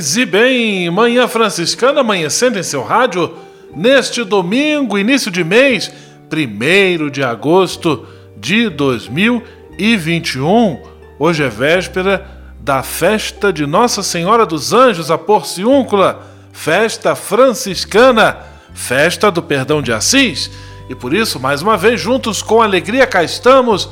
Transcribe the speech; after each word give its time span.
Paz 0.00 0.16
e 0.16 0.24
bem, 0.24 0.88
Manhã 0.88 1.28
Franciscana 1.28 2.00
amanhecendo 2.00 2.58
em 2.58 2.62
seu 2.62 2.82
rádio 2.82 3.34
neste 3.76 4.24
domingo, 4.24 4.96
início 4.96 5.30
de 5.30 5.44
mês, 5.44 5.92
1 6.32 7.10
de 7.10 7.22
agosto 7.22 8.06
de 8.34 8.70
2021. 8.70 10.80
Hoje 11.18 11.42
é 11.42 11.50
véspera 11.50 12.26
da 12.60 12.82
festa 12.82 13.52
de 13.52 13.66
Nossa 13.66 14.02
Senhora 14.02 14.46
dos 14.46 14.72
Anjos, 14.72 15.10
a 15.10 15.18
Porciúncula, 15.18 16.26
festa 16.50 17.14
franciscana, 17.14 18.38
festa 18.72 19.30
do 19.30 19.42
perdão 19.42 19.82
de 19.82 19.92
Assis. 19.92 20.50
E 20.88 20.94
por 20.94 21.12
isso, 21.12 21.38
mais 21.38 21.60
uma 21.60 21.76
vez, 21.76 22.00
juntos 22.00 22.40
com 22.40 22.62
alegria, 22.62 23.06
cá 23.06 23.22
estamos 23.22 23.86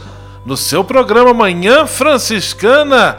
no 0.46 0.56
seu 0.56 0.82
programa 0.82 1.34
Manhã 1.34 1.84
Franciscana 1.84 3.18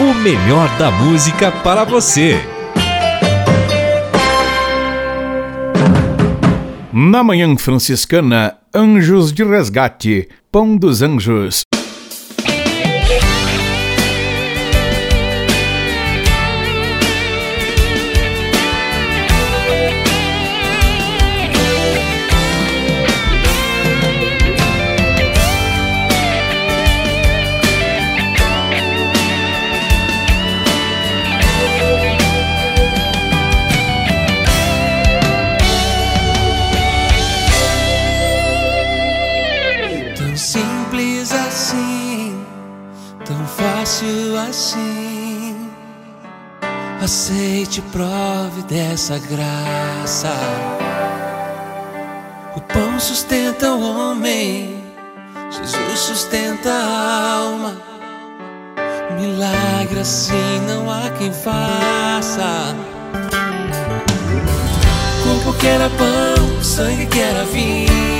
o 0.00 0.12
melhor 0.12 0.68
da 0.76 0.90
música 0.90 1.52
para 1.52 1.84
você. 1.84 2.36
Na 6.92 7.22
Manhã 7.22 7.56
Franciscana, 7.56 8.56
Anjos 8.74 9.32
de 9.32 9.44
Resgate, 9.44 10.28
Pão 10.50 10.76
dos 10.76 11.00
Anjos. 11.00 11.63
Aceite, 47.04 47.82
prove 47.92 48.62
dessa 48.62 49.18
graça. 49.18 50.32
O 52.56 52.62
pão 52.62 52.98
sustenta 52.98 53.74
o 53.74 53.82
homem, 53.82 54.82
Jesus 55.50 55.98
sustenta 55.98 56.70
a 56.70 57.36
alma. 57.40 57.76
Milagre 59.20 60.00
assim 60.00 60.60
não 60.66 60.90
há 60.90 61.10
quem 61.18 61.30
faça. 61.30 62.74
Corpo 65.24 65.58
que 65.58 65.66
era 65.66 65.90
pão, 65.90 66.62
sangue 66.62 67.04
que 67.04 67.20
era 67.20 67.44
vinho. 67.44 68.13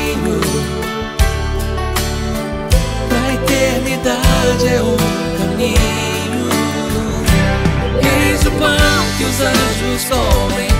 Anjos 9.41 10.05
comem, 10.05 10.74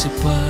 tornar-se 0.00 0.49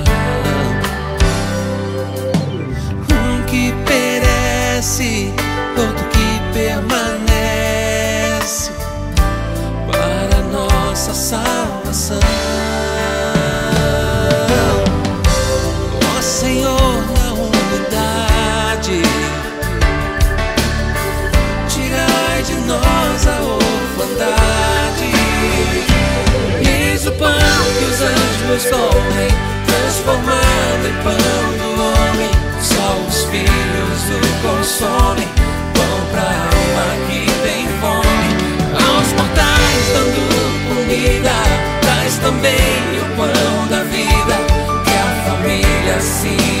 nos 28.51 28.63
dobre, 28.65 29.27
transformado 29.65 30.85
em 30.85 30.93
pão 31.03 31.13
do 31.57 31.69
homem. 31.81 32.29
Só 32.61 32.97
os 33.07 33.23
filhos 33.29 34.01
o 34.09 34.21
consomem, 34.45 35.27
pão 35.73 35.97
pra 36.11 36.21
alma 36.21 36.87
que 37.07 37.21
tem 37.43 37.65
fome. 37.79 38.29
Aos 38.73 39.09
mortais 39.13 39.83
dando 39.93 40.23
comida, 40.67 41.31
traz 41.79 42.17
também 42.17 42.99
o 42.99 43.15
pão 43.15 43.67
da 43.69 43.83
vida, 43.83 44.35
que 44.83 44.95
a 44.97 45.07
família 45.29 46.01
se 46.01 46.60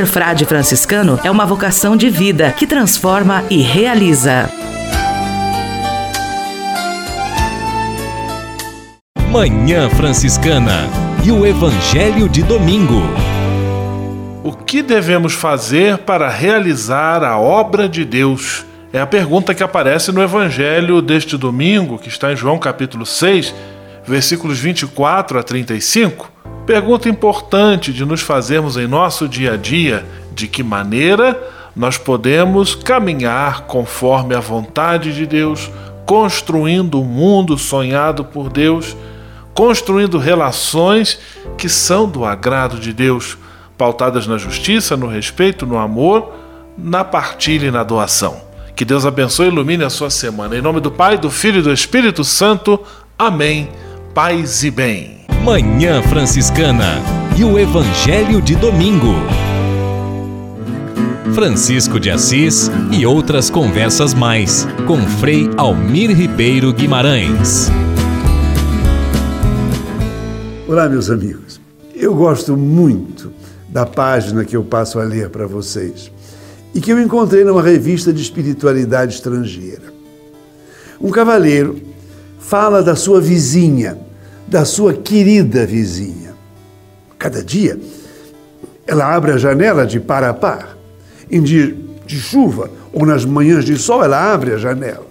Ser 0.01 0.07
frade 0.07 0.45
franciscano 0.45 1.19
é 1.23 1.29
uma 1.29 1.45
vocação 1.45 1.95
de 1.95 2.09
vida 2.09 2.51
que 2.53 2.65
transforma 2.65 3.43
e 3.51 3.61
realiza. 3.61 4.49
Manhã 9.29 9.91
Franciscana 9.91 10.89
e 11.23 11.31
o 11.31 11.45
Evangelho 11.45 12.27
de 12.27 12.41
Domingo. 12.41 13.03
O 14.43 14.53
que 14.53 14.81
devemos 14.81 15.33
fazer 15.33 15.99
para 15.99 16.27
realizar 16.29 17.23
a 17.23 17.37
obra 17.37 17.87
de 17.87 18.03
Deus? 18.03 18.65
É 18.91 18.99
a 18.99 19.05
pergunta 19.05 19.53
que 19.53 19.61
aparece 19.61 20.11
no 20.11 20.23
Evangelho 20.23 20.99
deste 20.99 21.37
domingo, 21.37 21.99
que 21.99 22.09
está 22.09 22.33
em 22.33 22.35
João 22.35 22.57
capítulo 22.57 23.05
6, 23.05 23.53
versículos 24.07 24.57
24 24.57 25.37
a 25.37 25.43
35. 25.43 26.31
Pergunta 26.65 27.09
importante 27.09 27.91
de 27.91 28.05
nos 28.05 28.21
fazermos 28.21 28.77
em 28.77 28.87
nosso 28.87 29.27
dia 29.27 29.53
a 29.53 29.57
dia: 29.57 30.05
de 30.33 30.47
que 30.47 30.63
maneira 30.63 31.39
nós 31.75 31.97
podemos 31.97 32.75
caminhar 32.75 33.61
conforme 33.61 34.35
a 34.35 34.39
vontade 34.39 35.13
de 35.13 35.25
Deus, 35.25 35.71
construindo 36.05 36.95
o 36.95 37.01
um 37.01 37.05
mundo 37.05 37.57
sonhado 37.57 38.25
por 38.25 38.49
Deus, 38.49 38.95
construindo 39.53 40.17
relações 40.17 41.19
que 41.57 41.69
são 41.69 42.07
do 42.07 42.25
agrado 42.25 42.77
de 42.77 42.93
Deus, 42.93 43.37
pautadas 43.77 44.27
na 44.27 44.37
justiça, 44.37 44.97
no 44.97 45.07
respeito, 45.07 45.65
no 45.65 45.77
amor, 45.77 46.33
na 46.77 47.03
partilha 47.03 47.67
e 47.67 47.71
na 47.71 47.83
doação. 47.83 48.41
Que 48.75 48.85
Deus 48.85 49.05
abençoe 49.05 49.47
e 49.47 49.49
ilumine 49.49 49.83
a 49.83 49.89
sua 49.89 50.09
semana. 50.09 50.55
Em 50.55 50.61
nome 50.61 50.79
do 50.79 50.91
Pai, 50.91 51.17
do 51.17 51.29
Filho 51.29 51.59
e 51.59 51.63
do 51.63 51.71
Espírito 51.71 52.23
Santo. 52.23 52.79
Amém. 53.17 53.69
Paz 54.13 54.63
e 54.63 54.71
bem. 54.71 55.30
Manhã 55.43 56.03
Franciscana 56.03 57.01
e 57.35 57.43
o 57.43 57.57
Evangelho 57.57 58.39
de 58.39 58.55
Domingo. 58.55 59.15
Francisco 61.33 61.99
de 61.99 62.11
Assis 62.11 62.69
e 62.91 63.07
outras 63.07 63.49
conversas 63.49 64.13
mais 64.13 64.67
com 64.85 64.99
Frei 65.19 65.49
Almir 65.57 66.15
Ribeiro 66.15 66.71
Guimarães. 66.71 67.71
Olá, 70.67 70.87
meus 70.87 71.09
amigos. 71.09 71.59
Eu 71.95 72.13
gosto 72.13 72.55
muito 72.55 73.33
da 73.67 73.83
página 73.83 74.45
que 74.45 74.55
eu 74.55 74.63
passo 74.63 74.99
a 74.99 75.03
ler 75.03 75.31
para 75.31 75.47
vocês 75.47 76.11
e 76.71 76.79
que 76.79 76.93
eu 76.93 77.01
encontrei 77.01 77.43
numa 77.43 77.63
revista 77.63 78.13
de 78.13 78.21
espiritualidade 78.21 79.15
estrangeira. 79.15 79.91
Um 81.01 81.09
cavalheiro 81.09 81.81
fala 82.37 82.83
da 82.83 82.95
sua 82.95 83.19
vizinha, 83.19 83.97
da 84.51 84.65
sua 84.65 84.93
querida 84.93 85.65
vizinha. 85.65 86.35
Cada 87.17 87.41
dia 87.41 87.79
ela 88.85 89.15
abre 89.15 89.31
a 89.31 89.37
janela 89.37 89.87
de 89.87 89.97
par 89.97 90.25
a 90.25 90.33
par. 90.33 90.77
Em 91.31 91.41
dia 91.41 91.73
de 92.05 92.19
chuva 92.19 92.69
ou 92.91 93.05
nas 93.05 93.23
manhãs 93.23 93.63
de 93.63 93.77
sol, 93.77 94.03
ela 94.03 94.33
abre 94.33 94.51
a 94.51 94.57
janela. 94.57 95.07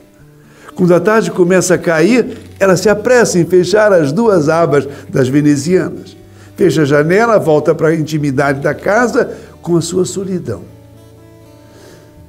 Quando 0.75 0.94
a 0.94 1.00
tarde 1.00 1.30
começa 1.30 1.73
a 1.73 1.78
cair, 1.78 2.37
ela 2.59 2.76
se 2.76 2.90
apressa 2.90 3.38
em 3.38 3.47
fechar 3.47 3.94
as 3.94 4.12
duas 4.12 4.50
abas 4.50 4.87
das 5.09 5.26
venezianas. 5.26 6.14
Fecha 6.54 6.82
a 6.82 6.85
janela, 6.85 7.38
volta 7.38 7.75
para 7.75 7.88
a 7.88 7.94
intimidade 7.94 8.61
da 8.61 8.75
casa 8.75 9.38
com 9.62 9.75
a 9.75 9.80
sua 9.80 10.04
solidão. 10.04 10.61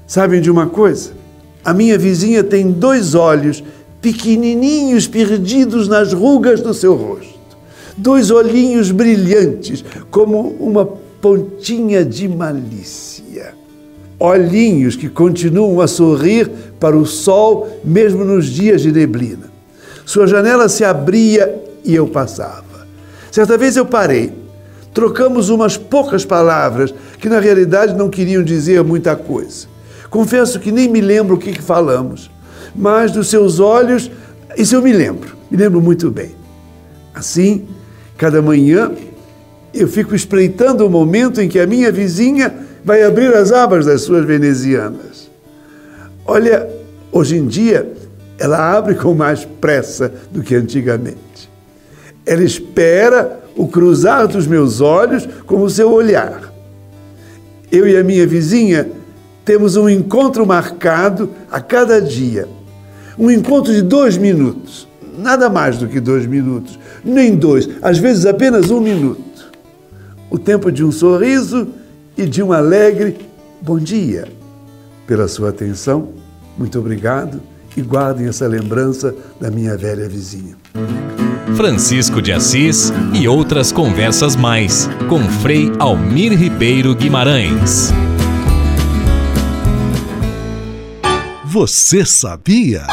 Sabem 0.07 0.39
de 0.39 0.49
uma 0.49 0.67
coisa? 0.67 1.11
A 1.63 1.73
minha 1.73 1.97
vizinha 1.97 2.41
tem 2.41 2.71
dois 2.71 3.15
olhos 3.15 3.61
pequenininhos 4.01 5.07
perdidos 5.07 5.87
nas 5.87 6.11
rugas 6.11 6.59
do 6.59 6.73
seu 6.73 6.95
rosto. 6.95 7.39
Dois 7.95 8.31
olhinhos 8.31 8.89
brilhantes, 8.89 9.85
como 10.09 10.55
uma 10.59 10.85
pontinha 10.85 12.03
de 12.03 12.27
malícia. 12.27 13.53
Olhinhos 14.19 14.95
que 14.95 15.09
continuam 15.09 15.79
a 15.81 15.87
sorrir 15.87 16.49
para 16.79 16.97
o 16.97 17.05
sol, 17.05 17.79
mesmo 17.83 18.23
nos 18.25 18.47
dias 18.47 18.81
de 18.81 18.91
neblina. 18.91 19.51
Sua 20.05 20.25
janela 20.27 20.67
se 20.67 20.83
abria 20.83 21.63
e 21.83 21.95
eu 21.95 22.07
passava. 22.07 22.87
Certa 23.31 23.57
vez 23.57 23.77
eu 23.77 23.85
parei. 23.85 24.33
Trocamos 24.93 25.49
umas 25.49 25.77
poucas 25.77 26.25
palavras 26.25 26.93
que 27.19 27.29
na 27.29 27.39
realidade 27.39 27.95
não 27.95 28.09
queriam 28.09 28.43
dizer 28.43 28.83
muita 28.83 29.15
coisa. 29.15 29.67
Confesso 30.09 30.59
que 30.59 30.71
nem 30.71 30.89
me 30.89 30.99
lembro 30.99 31.35
o 31.35 31.39
que, 31.39 31.53
que 31.53 31.61
falamos, 31.61 32.29
mas 32.75 33.11
dos 33.11 33.29
seus 33.29 33.59
olhos, 33.59 34.09
isso 34.57 34.75
eu 34.75 34.81
me 34.81 34.93
lembro, 34.93 35.35
me 35.49 35.57
lembro 35.57 35.81
muito 35.81 36.09
bem. 36.09 36.31
Assim, 37.13 37.67
cada 38.17 38.41
manhã 38.41 38.91
eu 39.73 39.87
fico 39.87 40.15
espreitando 40.15 40.85
o 40.85 40.89
momento 40.89 41.41
em 41.41 41.47
que 41.47 41.59
a 41.59 41.67
minha 41.67 41.91
vizinha 41.91 42.53
vai 42.83 43.03
abrir 43.03 43.33
as 43.33 43.51
abas 43.51 43.85
das 43.85 44.01
suas 44.01 44.25
venezianas. 44.25 45.29
Olha, 46.25 46.67
hoje 47.11 47.37
em 47.37 47.47
dia 47.47 47.91
ela 48.37 48.75
abre 48.75 48.95
com 48.95 49.13
mais 49.13 49.45
pressa 49.45 50.11
do 50.31 50.41
que 50.41 50.55
antigamente. 50.55 51.49
Ela 52.25 52.43
espera 52.43 53.39
o 53.55 53.67
cruzar 53.67 54.27
dos 54.27 54.47
meus 54.47 54.81
olhos 54.81 55.27
com 55.45 55.61
o 55.61 55.69
seu 55.69 55.91
olhar. 55.91 56.51
Eu 57.71 57.87
e 57.87 57.95
a 57.95 58.03
minha 58.03 58.25
vizinha 58.25 58.89
temos 59.45 59.75
um 59.75 59.87
encontro 59.87 60.45
marcado 60.45 61.29
a 61.51 61.59
cada 61.59 62.01
dia. 62.01 62.47
Um 63.17 63.29
encontro 63.29 63.73
de 63.73 63.81
dois 63.81 64.17
minutos. 64.17 64.87
Nada 65.17 65.49
mais 65.49 65.77
do 65.77 65.87
que 65.87 65.99
dois 65.99 66.25
minutos. 66.25 66.79
Nem 67.03 67.35
dois, 67.35 67.69
às 67.81 67.97
vezes 67.97 68.25
apenas 68.25 68.71
um 68.71 68.79
minuto. 68.79 69.51
O 70.29 70.39
tempo 70.39 70.71
de 70.71 70.83
um 70.83 70.91
sorriso 70.91 71.67
e 72.17 72.25
de 72.25 72.41
um 72.41 72.51
alegre 72.51 73.17
bom 73.61 73.77
dia. 73.77 74.27
Pela 75.05 75.27
sua 75.27 75.49
atenção, 75.49 76.09
muito 76.57 76.79
obrigado 76.79 77.41
e 77.75 77.81
guardem 77.81 78.27
essa 78.27 78.47
lembrança 78.47 79.13
da 79.39 79.49
minha 79.49 79.77
velha 79.77 80.07
vizinha. 80.07 80.55
Francisco 81.55 82.21
de 82.21 82.31
Assis 82.31 82.93
e 83.13 83.27
outras 83.27 83.71
conversas 83.71 84.35
mais 84.35 84.89
com 85.09 85.19
Frei 85.41 85.71
Almir 85.79 86.33
Ribeiro 86.37 86.95
Guimarães. 86.95 87.91
Você 91.53 92.05
sabia? 92.05 92.87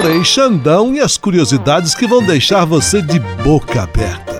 Frei 0.00 0.24
Xandão 0.24 0.94
e 0.94 1.00
as 1.00 1.16
curiosidades 1.16 1.92
que 1.92 2.06
vão 2.06 2.24
deixar 2.24 2.64
você 2.64 3.02
de 3.02 3.18
boca 3.42 3.82
aberta. 3.82 4.37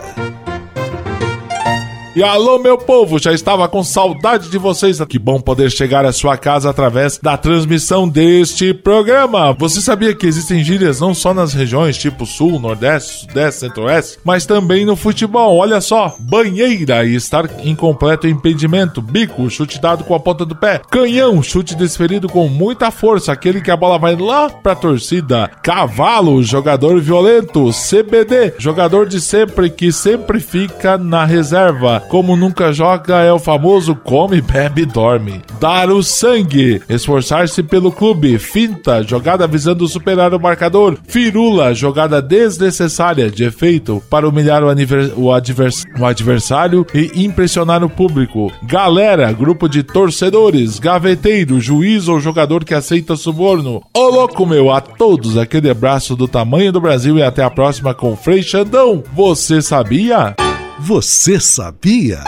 E 2.19 2.23
alô, 2.25 2.59
meu 2.59 2.77
povo, 2.77 3.17
já 3.17 3.33
estava 3.33 3.69
com 3.69 3.85
saudade 3.85 4.51
de 4.51 4.59
vocês. 4.59 4.99
Que 5.09 5.21
bom 5.21 5.41
poder 5.41 5.71
chegar 5.71 6.05
à 6.05 6.11
sua 6.11 6.37
casa 6.37 6.69
através 6.69 7.17
da 7.17 7.37
transmissão 7.37 8.09
deste 8.09 8.75
programa. 8.75 9.53
Você 9.53 9.81
sabia 9.81 10.13
que 10.13 10.27
existem 10.27 10.65
gírias 10.65 10.99
não 10.99 11.15
só 11.15 11.33
nas 11.33 11.53
regiões 11.53 11.97
tipo 11.97 12.27
Sul, 12.27 12.59
Nordeste, 12.59 13.21
Sudeste, 13.21 13.61
Centro-Oeste, 13.61 14.19
mas 14.25 14.45
também 14.45 14.85
no 14.85 14.97
futebol. 14.97 15.59
Olha 15.59 15.81
só: 15.81 16.17
banheira 16.19 17.05
e 17.05 17.15
estar 17.15 17.49
em 17.65 17.77
completo 17.77 18.27
impedimento, 18.27 19.01
bico, 19.01 19.49
chute 19.49 19.81
dado 19.81 20.03
com 20.03 20.13
a 20.13 20.19
ponta 20.19 20.45
do 20.45 20.57
pé, 20.57 20.81
canhão, 20.91 21.41
chute 21.41 21.77
desferido 21.77 22.29
com 22.29 22.49
muita 22.49 22.91
força, 22.91 23.31
aquele 23.31 23.61
que 23.61 23.71
a 23.71 23.77
bola 23.77 23.97
vai 23.97 24.17
lá 24.17 24.51
pra 24.51 24.75
torcida, 24.75 25.49
cavalo, 25.63 26.43
jogador 26.43 27.01
violento, 27.01 27.71
CBD, 27.71 28.55
jogador 28.59 29.07
de 29.07 29.21
sempre 29.21 29.71
que 29.71 29.93
sempre 29.93 30.41
fica 30.41 30.99
na 30.99 31.25
reserva 31.25 32.08
como 32.09 32.37
nunca 32.37 32.73
joga 32.73 33.19
é 33.19 33.33
o 33.33 33.39
famoso 33.39 33.95
come, 33.95 34.41
bebe 34.41 34.83
e 34.83 34.87
dorme. 34.87 35.43
Dar 35.61 35.91
o 35.91 36.03
sangue, 36.03 36.81
esforçar-se 36.89 37.63
pelo 37.63 37.93
clube, 37.93 38.39
finta, 38.39 39.03
jogada 39.03 39.47
visando 39.47 39.87
superar 39.87 40.33
o 40.35 40.41
marcador, 40.41 40.97
firula, 41.07 41.75
jogada 41.75 42.23
desnecessária, 42.23 43.31
de 43.31 43.45
efeito, 43.45 44.03
para 44.09 44.29
humilhar 44.29 44.63
o, 44.65 44.69
o, 45.17 45.33
advers 45.33 45.85
o 45.99 46.05
adversário 46.05 46.87
e 46.95 47.25
impressionar 47.25 47.85
o 47.85 47.91
público. 47.91 48.53
Galera, 48.63 49.31
grupo 49.33 49.69
de 49.69 49.83
torcedores, 49.83 50.79
gaveteiro, 50.79 51.61
juiz 51.61 52.09
ou 52.09 52.21
jogador 52.21 52.65
que 52.65 52.75
aceita 52.75 53.17
suborno. 53.17 53.83
Ô 53.95 54.09
louco 54.09 54.47
meu, 54.47 54.71
a 54.71 54.81
todos 54.81 55.37
aquele 55.37 55.71
abraço 55.71 56.17
do 56.17 56.27
tamanho 56.27 56.73
do 56.73 56.81
Brasil 56.81 57.19
e 57.19 57.23
até 57.23 57.43
a 57.43 57.51
próxima 57.51 57.93
com 57.93 58.17
Frei 58.17 58.43
Xandão. 58.43 59.03
Você 59.15 59.61
sabia? 59.61 60.35
Você 60.81 61.41
sabia? 61.41 62.23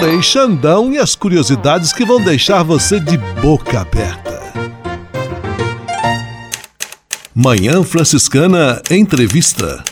Frei 0.00 0.20
Xandão 0.20 0.92
e 0.92 0.98
as 0.98 1.14
curiosidades 1.14 1.92
que 1.92 2.04
vão 2.04 2.20
deixar 2.20 2.64
você 2.64 2.98
de 2.98 3.16
boca 3.40 3.82
aberta. 3.82 4.42
Manhã 7.32 7.84
Franciscana 7.84 8.82
Entrevista. 8.90 9.84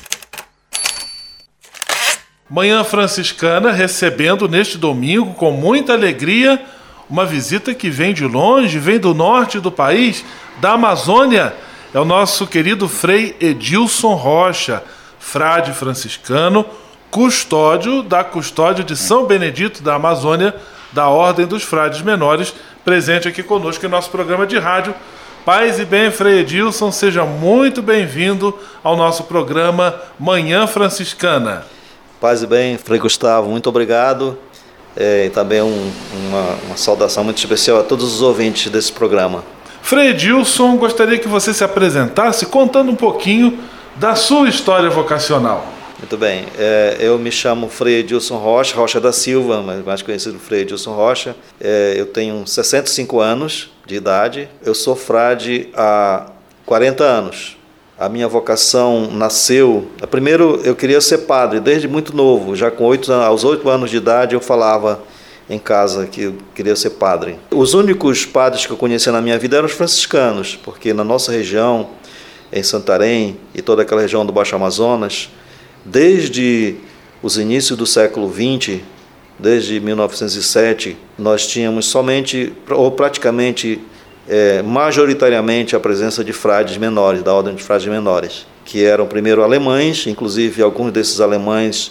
Manhã 2.50 2.82
Franciscana 2.82 3.70
recebendo 3.70 4.48
neste 4.48 4.76
domingo 4.76 5.32
com 5.34 5.52
muita 5.52 5.92
alegria 5.92 6.60
uma 7.08 7.24
visita 7.24 7.72
que 7.72 7.88
vem 7.88 8.12
de 8.12 8.26
longe, 8.26 8.80
vem 8.80 8.98
do 8.98 9.14
norte 9.14 9.60
do 9.60 9.70
país, 9.70 10.24
da 10.60 10.72
Amazônia. 10.72 11.54
É 11.94 12.00
o 12.00 12.04
nosso 12.04 12.48
querido 12.48 12.88
Frei 12.88 13.36
Edilson 13.38 14.14
Rocha 14.14 14.82
frade 15.24 15.72
franciscano, 15.72 16.64
custódio 17.10 18.02
da 18.02 18.22
custódia 18.22 18.84
de 18.84 18.94
São 18.94 19.24
Benedito 19.24 19.82
da 19.82 19.94
Amazônia, 19.94 20.54
da 20.92 21.08
Ordem 21.08 21.46
dos 21.46 21.62
Frades 21.64 22.02
Menores, 22.02 22.54
presente 22.84 23.26
aqui 23.26 23.42
conosco 23.42 23.84
em 23.84 23.88
nosso 23.88 24.10
programa 24.10 24.46
de 24.46 24.58
rádio. 24.58 24.94
Paz 25.44 25.80
e 25.80 25.84
bem, 25.84 26.10
Frei 26.10 26.40
Edilson, 26.40 26.92
seja 26.92 27.24
muito 27.24 27.82
bem-vindo 27.82 28.56
ao 28.82 28.96
nosso 28.96 29.24
programa 29.24 29.94
Manhã 30.20 30.66
Franciscana. 30.66 31.64
Paz 32.20 32.42
e 32.42 32.46
bem, 32.46 32.78
Frei 32.78 33.00
Gustavo, 33.00 33.50
muito 33.50 33.68
obrigado. 33.68 34.38
É, 34.96 35.26
e 35.26 35.30
também 35.30 35.62
um, 35.62 35.92
uma, 36.28 36.58
uma 36.66 36.76
saudação 36.76 37.24
muito 37.24 37.38
especial 37.38 37.80
a 37.80 37.82
todos 37.82 38.14
os 38.14 38.22
ouvintes 38.22 38.70
desse 38.70 38.92
programa. 38.92 39.42
Frei 39.82 40.10
Edilson, 40.10 40.76
gostaria 40.76 41.18
que 41.18 41.26
você 41.26 41.52
se 41.52 41.64
apresentasse 41.64 42.46
contando 42.46 42.92
um 42.92 42.96
pouquinho 42.96 43.58
da 43.96 44.14
sua 44.14 44.48
história 44.48 44.90
vocacional. 44.90 45.66
Muito 45.98 46.16
bem, 46.16 46.46
é, 46.58 46.96
eu 47.00 47.18
me 47.18 47.30
chamo 47.30 47.68
Frei 47.68 48.00
Edilson 48.00 48.36
Rocha, 48.36 48.76
Rocha 48.76 49.00
da 49.00 49.12
Silva, 49.12 49.62
mais 49.84 50.02
conhecido 50.02 50.38
Frei 50.38 50.62
Edilson 50.62 50.92
Rocha. 50.92 51.36
É, 51.60 51.94
eu 51.96 52.06
tenho 52.06 52.46
65 52.46 53.20
anos 53.20 53.70
de 53.86 53.94
idade, 53.94 54.48
eu 54.64 54.74
sou 54.74 54.96
frade 54.96 55.68
há 55.74 56.26
40 56.66 57.04
anos. 57.04 57.56
A 57.96 58.08
minha 58.08 58.26
vocação 58.26 59.08
nasceu. 59.12 59.88
Primeiro, 60.10 60.60
eu 60.64 60.74
queria 60.74 61.00
ser 61.00 61.18
padre 61.18 61.60
desde 61.60 61.86
muito 61.86 62.14
novo, 62.14 62.56
já 62.56 62.70
com 62.70 62.84
8, 62.84 63.12
aos 63.12 63.44
8 63.44 63.68
anos 63.68 63.88
de 63.88 63.96
idade 63.96 64.34
eu 64.34 64.40
falava 64.40 65.00
em 65.48 65.58
casa 65.58 66.06
que 66.06 66.22
eu 66.22 66.34
queria 66.54 66.74
ser 66.74 66.90
padre. 66.90 67.38
Os 67.50 67.72
únicos 67.72 68.26
padres 68.26 68.66
que 68.66 68.72
eu 68.72 68.76
conhecia 68.76 69.12
na 69.12 69.20
minha 69.20 69.38
vida 69.38 69.56
eram 69.56 69.66
os 69.66 69.72
franciscanos, 69.72 70.58
porque 70.62 70.92
na 70.92 71.04
nossa 71.04 71.30
região 71.30 71.90
em 72.54 72.62
Santarém 72.62 73.36
e 73.52 73.60
toda 73.60 73.82
aquela 73.82 74.00
região 74.00 74.24
do 74.24 74.32
Baixo 74.32 74.54
Amazonas, 74.54 75.28
desde 75.84 76.76
os 77.20 77.36
inícios 77.36 77.76
do 77.76 77.84
século 77.84 78.32
XX, 78.32 78.80
desde 79.36 79.80
1907, 79.80 80.96
nós 81.18 81.48
tínhamos 81.48 81.86
somente, 81.86 82.52
ou 82.70 82.92
praticamente, 82.92 83.80
é, 84.28 84.62
majoritariamente, 84.62 85.74
a 85.74 85.80
presença 85.80 86.22
de 86.22 86.32
frades 86.32 86.76
menores, 86.76 87.24
da 87.24 87.34
ordem 87.34 87.56
de 87.56 87.62
frades 87.62 87.88
menores, 87.88 88.46
que 88.64 88.84
eram 88.84 89.08
primeiro 89.08 89.42
alemães, 89.42 90.06
inclusive 90.06 90.62
alguns 90.62 90.92
desses 90.92 91.20
alemães 91.20 91.90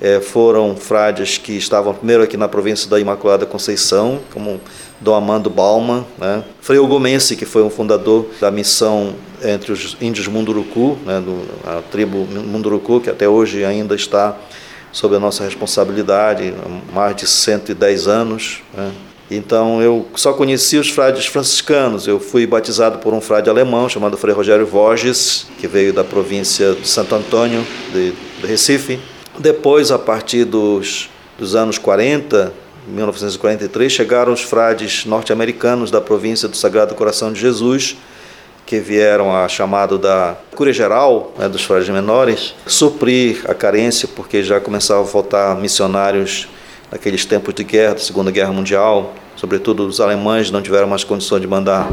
é, 0.00 0.20
foram 0.20 0.76
frades 0.76 1.38
que 1.38 1.56
estavam 1.56 1.92
primeiro 1.92 2.22
aqui 2.22 2.36
na 2.36 2.46
província 2.46 2.88
da 2.88 3.00
Imaculada 3.00 3.44
Conceição, 3.46 4.20
como 4.32 4.60
Dom 5.00 5.14
Amando 5.14 5.50
Bauman, 5.50 6.04
né? 6.18 6.44
Frei 6.60 6.78
Ogomense, 6.78 7.36
que 7.36 7.44
foi 7.44 7.62
um 7.62 7.70
fundador 7.70 8.26
da 8.40 8.50
missão 8.50 9.14
entre 9.42 9.72
os 9.72 9.96
índios 10.00 10.26
Munduruku, 10.26 10.96
né, 11.04 11.20
do, 11.20 11.42
a 11.66 11.82
tribo 11.82 12.18
Munduruku, 12.18 13.00
que 13.00 13.10
até 13.10 13.28
hoje 13.28 13.64
ainda 13.64 13.94
está 13.94 14.36
sob 14.90 15.16
a 15.16 15.20
nossa 15.20 15.44
responsabilidade, 15.44 16.54
há 16.64 16.94
mais 16.94 17.16
de 17.16 17.26
110 17.26 18.06
anos. 18.06 18.62
Né. 18.72 18.92
Então 19.30 19.82
eu 19.82 20.06
só 20.14 20.32
conheci 20.32 20.76
os 20.76 20.90
frades 20.90 21.26
franciscanos. 21.26 22.06
Eu 22.06 22.20
fui 22.20 22.46
batizado 22.46 22.98
por 22.98 23.12
um 23.12 23.20
frade 23.20 23.50
alemão 23.50 23.88
chamado 23.88 24.16
Frei 24.16 24.34
Rogério 24.34 24.66
Vorges, 24.66 25.46
que 25.58 25.66
veio 25.66 25.92
da 25.92 26.04
província 26.04 26.74
de 26.74 26.86
Santo 26.86 27.14
Antônio, 27.14 27.66
de, 27.92 28.12
de 28.12 28.46
Recife. 28.46 29.00
Depois, 29.38 29.90
a 29.90 29.98
partir 29.98 30.44
dos, 30.44 31.08
dos 31.38 31.56
anos 31.56 31.76
40, 31.76 32.52
1943, 32.86 33.90
chegaram 33.90 34.32
os 34.32 34.42
frades 34.42 35.04
norte-americanos 35.04 35.90
da 35.90 36.00
província 36.00 36.48
do 36.48 36.56
Sagrado 36.56 36.94
Coração 36.94 37.32
de 37.32 37.40
Jesus, 37.40 37.96
que 38.66 38.78
vieram 38.78 39.34
a 39.34 39.48
chamado 39.48 39.98
da 39.98 40.36
cura 40.54 40.72
geral 40.72 41.32
né, 41.38 41.48
dos 41.48 41.64
frades 41.64 41.88
menores, 41.88 42.54
suprir 42.66 43.44
a 43.48 43.54
carência, 43.54 44.08
porque 44.14 44.42
já 44.42 44.60
começavam 44.60 45.04
a 45.04 45.06
faltar 45.06 45.56
missionários 45.56 46.48
naqueles 46.90 47.24
tempos 47.24 47.54
de 47.54 47.64
guerra, 47.64 47.94
da 47.94 48.00
Segunda 48.00 48.30
Guerra 48.30 48.52
Mundial, 48.52 49.14
sobretudo 49.36 49.86
os 49.86 50.00
alemães 50.00 50.50
não 50.50 50.62
tiveram 50.62 50.86
mais 50.86 51.04
condições 51.04 51.40
de 51.40 51.46
mandar 51.46 51.90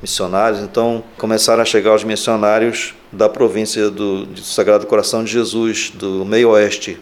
missionários, 0.00 0.60
então 0.60 1.02
começaram 1.16 1.62
a 1.62 1.64
chegar 1.64 1.94
os 1.94 2.02
missionários 2.02 2.94
da 3.10 3.28
província 3.28 3.88
do, 3.88 4.26
do 4.26 4.40
Sagrado 4.40 4.86
Coração 4.86 5.22
de 5.22 5.32
Jesus, 5.32 5.90
do 5.94 6.24
meio 6.24 6.50
oeste 6.50 6.98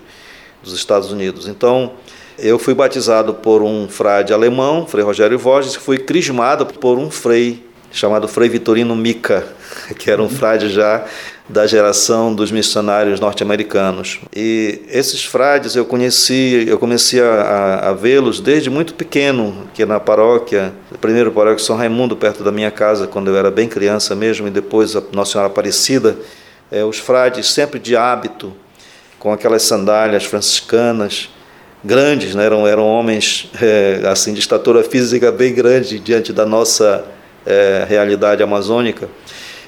dos 0.62 0.74
Estados 0.74 1.10
Unidos. 1.10 1.48
Então, 1.48 1.92
Eu 2.42 2.58
fui 2.58 2.72
batizado 2.72 3.34
por 3.34 3.62
um 3.62 3.86
frade 3.86 4.32
alemão, 4.32 4.86
Frei 4.86 5.04
Rogério 5.04 5.38
Voges, 5.38 5.74
fui 5.74 5.98
crismado 5.98 6.64
por 6.64 6.98
um 6.98 7.10
frei 7.10 7.62
chamado 7.92 8.26
Frei 8.26 8.48
Vitorino 8.48 8.96
Mica, 8.96 9.46
que 9.98 10.10
era 10.10 10.22
um 10.22 10.28
frade 10.28 10.70
já 10.70 11.04
da 11.46 11.66
geração 11.66 12.34
dos 12.34 12.50
missionários 12.50 13.20
norte-americanos. 13.20 14.20
E 14.34 14.80
esses 14.88 15.22
frades 15.22 15.76
eu 15.76 15.84
conheci, 15.84 16.64
eu 16.66 16.78
comecei 16.78 17.20
a, 17.20 17.90
a 17.90 17.92
vê-los 17.92 18.40
desde 18.40 18.70
muito 18.70 18.94
pequeno, 18.94 19.68
que 19.74 19.84
na 19.84 20.00
paróquia, 20.00 20.72
primeiro 20.98 21.30
paróquia 21.32 21.62
São 21.62 21.76
Raimundo, 21.76 22.16
perto 22.16 22.42
da 22.42 22.50
minha 22.52 22.70
casa, 22.70 23.06
quando 23.06 23.28
eu 23.28 23.36
era 23.36 23.50
bem 23.50 23.68
criança 23.68 24.14
mesmo, 24.14 24.48
e 24.48 24.50
depois 24.50 24.96
a 24.96 25.02
Nossa 25.12 25.32
Senhora 25.32 25.50
Aparecida, 25.50 26.16
é, 26.70 26.84
os 26.84 26.98
frades 26.98 27.48
sempre 27.48 27.78
de 27.78 27.96
hábito, 27.96 28.54
com 29.18 29.30
aquelas 29.30 29.62
sandálias 29.62 30.24
franciscanas, 30.24 31.28
grandes, 31.84 32.34
né? 32.34 32.44
eram, 32.44 32.66
eram 32.66 32.86
homens 32.86 33.50
é, 33.60 34.02
assim 34.06 34.32
de 34.32 34.40
estatura 34.40 34.82
física 34.82 35.32
bem 35.32 35.54
grande 35.54 35.98
diante 35.98 36.32
da 36.32 36.44
nossa 36.44 37.04
é, 37.46 37.86
realidade 37.88 38.42
amazônica. 38.42 39.08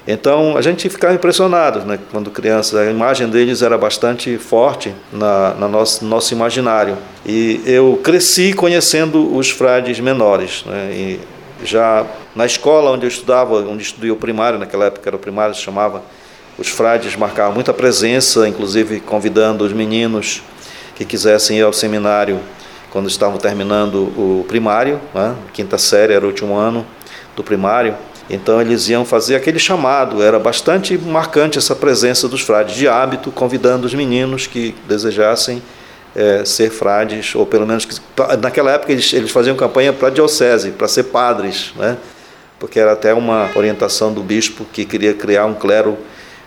Então 0.05 0.57
a 0.57 0.61
gente 0.61 0.89
ficava 0.89 1.13
impressionado, 1.13 1.79
né? 1.85 1.97
quando 2.11 2.29
criança, 2.29 2.79
a 2.79 2.91
imagem 2.91 3.29
deles 3.29 3.61
era 3.61 3.77
bastante 3.77 4.37
forte 4.37 4.93
na, 5.11 5.53
na 5.53 5.67
nosso, 5.67 6.03
nosso 6.03 6.33
imaginário. 6.33 6.97
E 7.25 7.61
eu 7.65 7.99
cresci 8.03 8.53
conhecendo 8.53 9.33
os 9.35 9.49
frades 9.49 9.99
menores. 9.99 10.63
Né? 10.65 10.91
E 10.93 11.19
já 11.65 12.05
na 12.35 12.45
escola 12.45 12.91
onde 12.91 13.05
eu 13.05 13.07
estudava, 13.07 13.55
onde 13.61 13.83
estudei 13.83 14.11
o 14.11 14.15
primário, 14.17 14.59
naquela 14.59 14.85
época 14.85 15.07
era 15.07 15.15
o 15.15 15.19
primário, 15.19 15.55
se 15.55 15.61
chamava, 15.61 16.03
os 16.57 16.67
frades 16.67 17.15
marcavam 17.15 17.53
muita 17.53 17.73
presença, 17.73 18.47
inclusive 18.47 18.99
convidando 18.99 19.63
os 19.63 19.71
meninos 19.71 20.41
que 20.95 21.05
quisessem 21.05 21.59
ir 21.59 21.63
ao 21.63 21.73
seminário 21.73 22.39
quando 22.89 23.07
estavam 23.07 23.37
terminando 23.37 24.03
o 24.17 24.45
primário, 24.47 25.01
né? 25.13 25.35
quinta 25.51 25.77
série 25.77 26.13
era 26.13 26.23
o 26.23 26.27
último 26.27 26.55
ano 26.55 26.85
do 27.35 27.43
primário 27.43 27.95
então 28.29 28.61
eles 28.61 28.87
iam 28.87 29.03
fazer 29.03 29.35
aquele 29.35 29.59
chamado, 29.59 30.23
era 30.23 30.39
bastante 30.39 30.97
marcante 30.97 31.57
essa 31.57 31.75
presença 31.75 32.27
dos 32.27 32.41
frades 32.41 32.75
de 32.75 32.87
hábito, 32.87 33.31
convidando 33.31 33.85
os 33.85 33.93
meninos 33.93 34.47
que 34.47 34.73
desejassem 34.87 35.61
é, 36.15 36.45
ser 36.45 36.69
frades, 36.69 37.35
ou 37.35 37.45
pelo 37.45 37.67
menos 37.67 37.85
que, 37.85 37.95
naquela 38.41 38.71
época 38.71 38.91
eles, 38.91 39.11
eles 39.13 39.31
faziam 39.31 39.55
campanha 39.55 39.91
para 39.91 40.07
a 40.07 40.11
diocese, 40.11 40.71
para 40.71 40.87
ser 40.87 41.03
padres, 41.03 41.73
né? 41.75 41.97
porque 42.59 42.79
era 42.79 42.93
até 42.93 43.13
uma 43.13 43.49
orientação 43.55 44.13
do 44.13 44.21
bispo 44.21 44.65
que 44.71 44.85
queria 44.85 45.13
criar 45.13 45.45
um 45.45 45.53
clero 45.53 45.97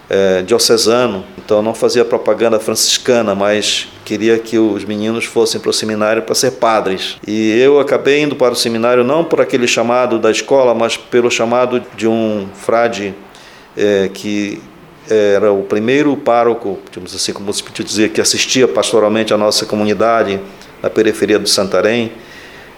é, 0.08 0.42
diocesano, 0.42 1.24
então 1.38 1.62
não 1.62 1.74
fazia 1.74 2.04
propaganda 2.04 2.60
franciscana, 2.60 3.34
mas 3.34 3.88
queria 4.04 4.38
que 4.38 4.58
os 4.58 4.84
meninos 4.84 5.24
fossem 5.24 5.60
para 5.60 5.70
o 5.70 5.72
seminário 5.72 6.22
para 6.22 6.34
ser 6.34 6.52
padres. 6.52 7.16
E 7.26 7.58
eu 7.60 7.80
acabei 7.80 8.22
indo 8.22 8.36
para 8.36 8.52
o 8.52 8.56
seminário 8.56 9.02
não 9.02 9.24
por 9.24 9.40
aquele 9.40 9.66
chamado 9.66 10.18
da 10.18 10.30
escola, 10.30 10.74
mas 10.74 10.96
pelo 10.96 11.30
chamado 11.30 11.82
de 11.96 12.06
um 12.06 12.46
frade 12.54 13.14
é, 13.76 14.08
que 14.12 14.60
era 15.08 15.52
o 15.52 15.62
primeiro 15.62 16.16
pároco, 16.16 16.78
digamos 16.90 17.14
assim, 17.14 17.32
como 17.32 17.52
se 17.52 17.62
podia 17.62 17.84
dizer, 17.84 18.10
que 18.10 18.20
assistia 18.20 18.66
pastoralmente 18.66 19.32
à 19.32 19.36
nossa 19.36 19.64
comunidade 19.64 20.40
na 20.82 20.90
periferia 20.90 21.38
do 21.38 21.48
Santarém. 21.48 22.12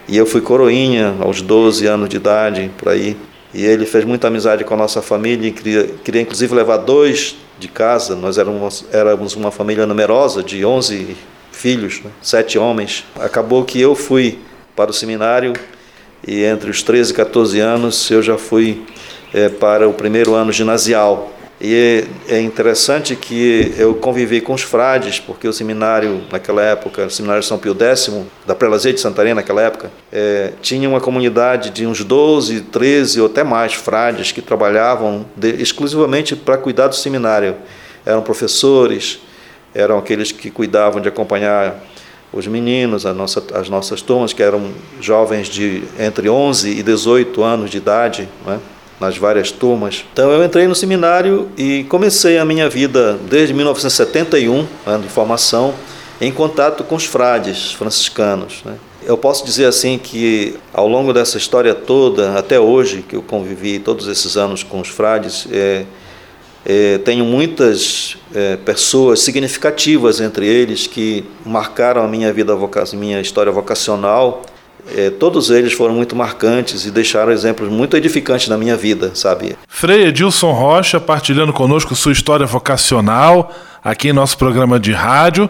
E 0.07 0.17
eu 0.17 0.25
fui 0.25 0.41
coroinha 0.41 1.15
aos 1.19 1.41
12 1.41 1.85
anos 1.85 2.09
de 2.09 2.17
idade, 2.17 2.71
por 2.77 2.89
aí. 2.89 3.17
E 3.53 3.65
ele 3.65 3.85
fez 3.85 4.05
muita 4.05 4.27
amizade 4.27 4.63
com 4.63 4.73
a 4.73 4.77
nossa 4.77 5.01
família, 5.01 5.51
queria, 5.51 5.87
queria 6.03 6.21
inclusive 6.21 6.53
levar 6.53 6.77
dois 6.77 7.35
de 7.59 7.67
casa. 7.67 8.15
Nós 8.15 8.37
éramos, 8.37 8.85
éramos 8.91 9.35
uma 9.35 9.51
família 9.51 9.85
numerosa, 9.85 10.43
de 10.43 10.63
11 10.63 11.15
filhos, 11.51 12.01
né? 12.03 12.11
sete 12.21 12.57
homens. 12.57 13.03
Acabou 13.19 13.65
que 13.65 13.81
eu 13.81 13.95
fui 13.95 14.39
para 14.75 14.91
o 14.91 14.93
seminário 14.93 15.53
e 16.25 16.43
entre 16.43 16.69
os 16.69 16.83
13 16.83 17.11
e 17.11 17.15
14 17.15 17.59
anos 17.59 18.09
eu 18.11 18.21
já 18.21 18.37
fui 18.37 18.85
é, 19.33 19.49
para 19.49 19.87
o 19.89 19.93
primeiro 19.93 20.35
ano 20.35 20.51
ginasial. 20.51 21.33
E 21.61 22.05
é 22.29 22.39
interessante 22.39 23.17
que 23.17 23.73
eu 23.77 23.93
convivi 23.95 24.39
com 24.39 24.53
os 24.53 24.61
frades, 24.61 25.19
porque 25.19 25.45
o 25.45 25.51
seminário, 25.51 26.21
naquela 26.31 26.61
época, 26.61 27.07
o 27.07 27.09
seminário 27.09 27.43
São 27.43 27.57
Pio 27.57 27.75
X, 27.77 28.09
da 28.47 28.55
Prelazia 28.55 28.93
de 28.93 29.01
Santarém, 29.01 29.33
naquela 29.33 29.61
época, 29.61 29.91
é, 30.09 30.53
tinha 30.61 30.87
uma 30.87 31.01
comunidade 31.01 31.69
de 31.71 31.85
uns 31.85 32.01
12, 32.01 32.61
13 32.61 33.19
ou 33.19 33.27
até 33.27 33.43
mais 33.43 33.73
frades 33.73 34.31
que 34.31 34.41
trabalhavam 34.41 35.25
de, 35.35 35.61
exclusivamente 35.61 36.33
para 36.33 36.57
cuidar 36.57 36.87
do 36.87 36.95
seminário. 36.95 37.57
Eram 38.05 38.21
professores, 38.21 39.19
eram 39.75 39.97
aqueles 39.97 40.31
que 40.31 40.49
cuidavam 40.49 41.01
de 41.01 41.09
acompanhar 41.09 41.83
os 42.31 42.47
meninos, 42.47 43.03
nossa, 43.03 43.43
as 43.53 43.67
nossas 43.67 44.01
turmas, 44.01 44.31
que 44.31 44.41
eram 44.41 44.71
jovens 45.01 45.49
de 45.49 45.83
entre 45.99 46.29
11 46.29 46.69
e 46.69 46.81
18 46.81 47.43
anos 47.43 47.69
de 47.69 47.77
idade, 47.77 48.29
né? 48.45 48.59
Nas 48.99 49.17
várias 49.17 49.51
turmas. 49.51 50.05
Então 50.11 50.31
eu 50.31 50.43
entrei 50.43 50.67
no 50.67 50.75
seminário 50.75 51.49
e 51.57 51.83
comecei 51.85 52.37
a 52.37 52.45
minha 52.45 52.69
vida 52.69 53.17
desde 53.29 53.53
1971, 53.53 54.67
ano 54.85 55.03
de 55.03 55.09
formação, 55.09 55.73
em 56.19 56.31
contato 56.31 56.83
com 56.83 56.95
os 56.95 57.05
frades 57.05 57.71
franciscanos. 57.71 58.61
Né? 58.65 58.75
Eu 59.03 59.17
posso 59.17 59.45
dizer 59.45 59.65
assim 59.65 59.97
que 59.97 60.57
ao 60.73 60.87
longo 60.87 61.13
dessa 61.13 61.37
história 61.37 61.73
toda, 61.73 62.37
até 62.37 62.59
hoje, 62.59 63.03
que 63.07 63.15
eu 63.15 63.21
convivi 63.21 63.79
todos 63.79 64.07
esses 64.07 64.35
anos 64.35 64.61
com 64.61 64.81
os 64.81 64.89
frades, 64.89 65.47
é, 65.51 65.85
é, 66.65 66.97
tenho 66.99 67.23
muitas 67.23 68.17
é, 68.35 68.57
pessoas 68.57 69.21
significativas 69.21 70.19
entre 70.19 70.45
eles 70.45 70.87
que 70.87 71.23
marcaram 71.45 72.03
a 72.03 72.07
minha 72.07 72.33
vida, 72.33 72.53
a 72.53 72.95
minha 72.95 73.21
história 73.21 73.51
vocacional 73.51 74.43
é, 74.95 75.09
todos 75.09 75.49
eles 75.49 75.73
foram 75.73 75.93
muito 75.93 76.15
marcantes 76.15 76.85
e 76.85 76.91
deixaram 76.91 77.31
exemplos 77.31 77.69
muito 77.69 77.95
edificantes 77.95 78.47
na 78.47 78.57
minha 78.57 78.75
vida, 78.75 79.11
sabe? 79.13 79.55
Frei 79.67 80.07
Edilson 80.07 80.51
Rocha 80.51 80.99
partilhando 80.99 81.53
conosco 81.53 81.95
sua 81.95 82.11
história 82.11 82.45
vocacional 82.45 83.53
aqui 83.83 84.09
em 84.09 84.13
nosso 84.13 84.37
programa 84.37 84.79
de 84.79 84.91
rádio. 84.91 85.49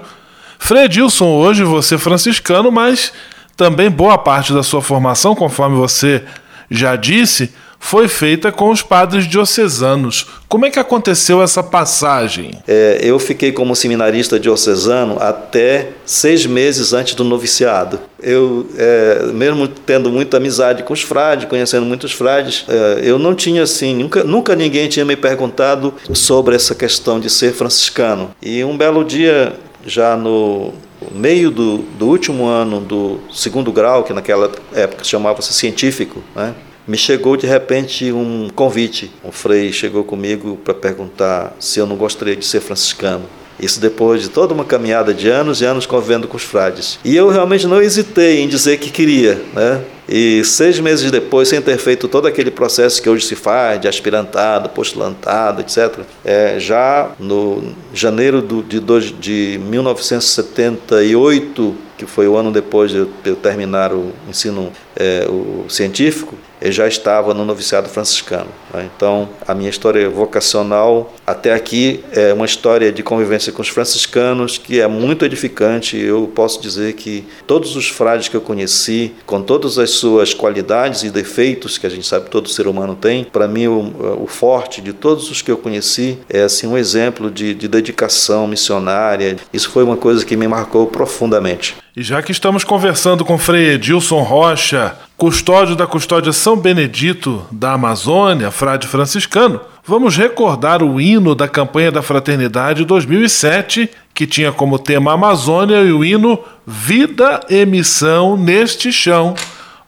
Frei 0.57 0.85
Edilson, 0.85 1.25
hoje 1.25 1.63
você 1.63 1.95
é 1.95 1.97
franciscano, 1.97 2.71
mas 2.71 3.13
também 3.55 3.89
boa 3.89 4.17
parte 4.17 4.53
da 4.53 4.63
sua 4.63 4.81
formação, 4.81 5.35
conforme 5.35 5.75
você 5.75 6.23
já 6.69 6.95
disse, 6.95 7.53
foi 7.79 8.07
feita 8.07 8.51
com 8.51 8.69
os 8.69 8.81
padres 8.81 9.25
diocesanos. 9.25 10.27
Como 10.47 10.65
é 10.65 10.69
que 10.69 10.79
aconteceu 10.79 11.41
essa 11.41 11.63
passagem? 11.63 12.51
É, 12.67 12.99
eu 13.01 13.17
fiquei 13.17 13.51
como 13.51 13.75
seminarista 13.75 14.39
diocesano 14.39 15.17
até 15.19 15.89
seis 16.05 16.45
meses 16.45 16.91
antes 16.91 17.15
do 17.15 17.23
noviciado. 17.23 17.99
Eu, 18.21 18.67
é, 18.77 19.31
mesmo 19.33 19.67
tendo 19.67 20.09
muita 20.09 20.37
amizade 20.37 20.83
com 20.83 20.93
os 20.93 21.01
frades, 21.01 21.47
conhecendo 21.47 21.85
muitos 21.85 22.11
frades, 22.11 22.65
é, 22.67 22.99
eu 23.03 23.17
não 23.17 23.33
tinha 23.33 23.63
assim, 23.63 23.95
nunca, 23.95 24.23
nunca 24.23 24.55
ninguém 24.55 24.89
tinha 24.89 25.05
me 25.05 25.15
perguntado 25.15 25.93
sobre 26.13 26.55
essa 26.55 26.75
questão 26.75 27.19
de 27.19 27.29
ser 27.29 27.53
franciscano. 27.53 28.31
E 28.41 28.63
um 28.63 28.77
belo 28.77 29.03
dia, 29.05 29.53
já 29.85 30.17
no 30.17 30.73
meio 31.13 31.49
do, 31.49 31.77
do 31.77 32.07
último 32.07 32.45
ano 32.45 32.81
do 32.81 33.19
segundo 33.31 33.71
grau, 33.71 34.03
que 34.03 34.11
naquela 34.11 34.51
época 34.73 35.03
chamava-se 35.03 35.53
científico, 35.53 36.21
né? 36.35 36.53
Me 36.89 36.97
chegou 36.97 37.37
de 37.37 37.45
repente 37.45 38.11
um 38.11 38.49
convite. 38.49 39.11
Um 39.23 39.31
frei 39.31 39.71
chegou 39.71 40.03
comigo 40.03 40.57
para 40.63 40.73
perguntar 40.73 41.55
se 41.59 41.79
eu 41.79 41.85
não 41.85 41.95
gostaria 41.95 42.35
de 42.35 42.43
ser 42.43 42.61
franciscano. 42.61 43.25
Isso 43.59 43.79
depois 43.79 44.23
de 44.23 44.29
toda 44.29 44.55
uma 44.55 44.65
caminhada 44.65 45.13
de 45.13 45.29
anos 45.29 45.61
e 45.61 45.65
anos 45.65 45.85
convivendo 45.85 46.27
com 46.27 46.35
os 46.35 46.41
frades. 46.41 46.97
E 47.05 47.15
eu 47.15 47.29
realmente 47.29 47.67
não 47.67 47.79
hesitei 47.79 48.39
em 48.39 48.47
dizer 48.47 48.79
que 48.79 48.89
queria, 48.89 49.39
né? 49.53 49.83
E 50.07 50.43
seis 50.43 50.79
meses 50.79 51.11
depois, 51.11 51.49
sem 51.49 51.61
ter 51.61 51.77
feito 51.77 52.07
todo 52.07 52.27
aquele 52.27 52.49
processo 52.49 52.99
que 52.99 53.07
hoje 53.07 53.27
se 53.27 53.35
faz, 53.35 53.79
de 53.79 53.87
aspirantado, 53.87 54.69
postulantado, 54.69 55.61
etc., 55.61 55.99
é, 56.25 56.59
já 56.59 57.11
no 57.19 57.75
janeiro 57.93 58.41
do, 58.41 58.63
de, 58.63 58.79
dois, 58.79 59.13
de 59.19 59.61
1978, 59.63 61.75
que 61.99 62.07
foi 62.07 62.27
o 62.27 62.35
ano 62.35 62.51
depois 62.51 62.89
de 62.89 63.07
eu 63.23 63.35
terminar 63.35 63.93
o 63.93 64.11
ensino 64.27 64.71
é, 64.95 65.27
o 65.29 65.65
científico, 65.69 66.35
eu 66.61 66.71
já 66.71 66.87
estava 66.87 67.33
no 67.33 67.45
noviciado 67.45 67.89
franciscano. 67.89 68.49
Né? 68.73 68.89
Então, 68.95 69.29
a 69.47 69.53
minha 69.53 69.69
história 69.69 70.09
vocacional 70.09 71.13
até 71.25 71.53
aqui 71.53 72.03
é 72.11 72.33
uma 72.33 72.45
história 72.45 72.91
de 72.91 73.03
convivência 73.03 73.51
com 73.51 73.61
os 73.61 73.69
franciscanos 73.69 74.57
que 74.57 74.79
é 74.79 74.87
muito 74.87 75.25
edificante. 75.25 75.97
Eu 75.97 76.31
posso 76.33 76.61
dizer 76.61 76.93
que 76.93 77.25
todos 77.47 77.75
os 77.75 77.87
frades 77.89 78.27
que 78.27 78.35
eu 78.35 78.41
conheci, 78.41 79.13
com 79.25 79.41
todas 79.41 79.77
as 79.77 79.91
suas 79.91 80.33
qualidades 80.33 81.03
e 81.03 81.09
defeitos 81.09 81.77
que 81.77 81.87
a 81.87 81.89
gente 81.89 82.05
sabe 82.05 82.29
todo 82.29 82.49
ser 82.49 82.67
humano 82.67 82.95
tem, 82.95 83.23
para 83.23 83.47
mim 83.47 83.67
o, 83.67 84.23
o, 84.23 84.27
forte 84.27 84.81
de 84.81 84.93
todos 84.93 85.29
os 85.29 85.41
que 85.41 85.51
eu 85.51 85.57
conheci 85.57 86.17
é 86.29 86.43
assim 86.43 86.67
um 86.67 86.77
exemplo 86.77 87.31
de, 87.31 87.53
de 87.53 87.67
dedicação 87.67 88.47
missionária. 88.47 89.37
Isso 89.53 89.69
foi 89.69 89.83
uma 89.83 89.97
coisa 89.97 90.25
que 90.25 90.35
me 90.35 90.47
marcou 90.47 90.87
profundamente. 90.87 91.75
E 91.95 92.01
já 92.01 92.21
que 92.21 92.31
estamos 92.31 92.63
conversando 92.63 93.25
com 93.25 93.37
Frei 93.37 93.73
Edilson 93.73 94.21
Rocha, 94.21 94.95
custódio 95.19 95.75
da 95.75 95.85
Custódia 95.85 96.31
São 96.31 96.55
Benedito 96.55 97.45
da 97.51 97.73
Amazônia, 97.73 98.49
frade 98.51 98.87
franciscano, 98.87 99.59
vamos 99.85 100.15
recordar 100.15 100.81
o 100.81 100.99
hino 100.99 101.35
da 101.35 101.45
campanha 101.45 101.91
da 101.91 102.01
Fraternidade 102.01 102.85
2007, 102.85 103.89
que 104.13 104.25
tinha 104.25 104.53
como 104.53 104.79
tema 104.79 105.11
Amazônia 105.11 105.81
e 105.81 105.91
o 105.91 106.05
hino 106.05 106.39
Vida 106.65 107.41
e 107.49 107.65
Missão 107.65 108.37
neste 108.37 108.93
chão. 108.93 109.35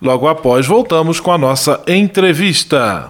Logo 0.01 0.27
após, 0.27 0.67
voltamos 0.67 1.21
com 1.21 1.31
a 1.31 1.37
nossa 1.37 1.81
entrevista. 1.87 3.09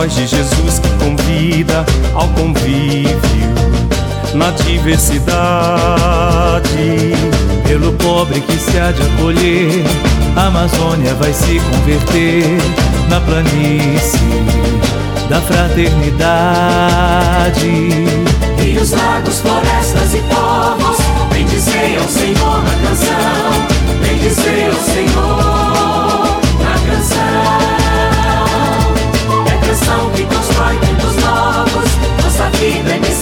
Voz 0.00 0.14
de 0.14 0.26
Jesus 0.26 0.78
que 0.78 0.88
convida 1.04 1.84
ao 2.14 2.26
convívio 2.28 3.52
na 4.32 4.50
diversidade. 4.52 5.12
Pelo 7.68 7.92
pobre 7.94 8.40
que 8.40 8.56
se 8.56 8.78
há 8.78 8.92
de 8.92 9.02
acolher, 9.02 9.84
a 10.36 10.46
Amazônia 10.46 11.14
vai 11.16 11.34
se 11.34 11.60
converter 11.60 12.46
na 13.10 13.20
planície 13.20 14.20
da 15.28 15.38
fraternidade. 15.42 16.30
Rios, 18.56 18.92
lagos, 18.92 19.40
florestas 19.40 20.14
e 20.14 20.22
povos, 20.34 20.96
vem 21.30 21.44
dizer 21.44 21.98
ao 22.00 22.08
Senhor 22.08 22.62
na 22.62 22.74
canção, 22.88 23.52
vem 24.00 24.16
dizer 24.16 24.70
ao 24.70 24.82
Senhor 24.82 25.99
que 30.14 30.24
constrói 30.24 30.76
tempos 30.78 31.16
novos. 31.16 31.90
Nossa 32.22 32.50
vida 32.58 32.90
é 32.94 32.98
missão 32.98 33.19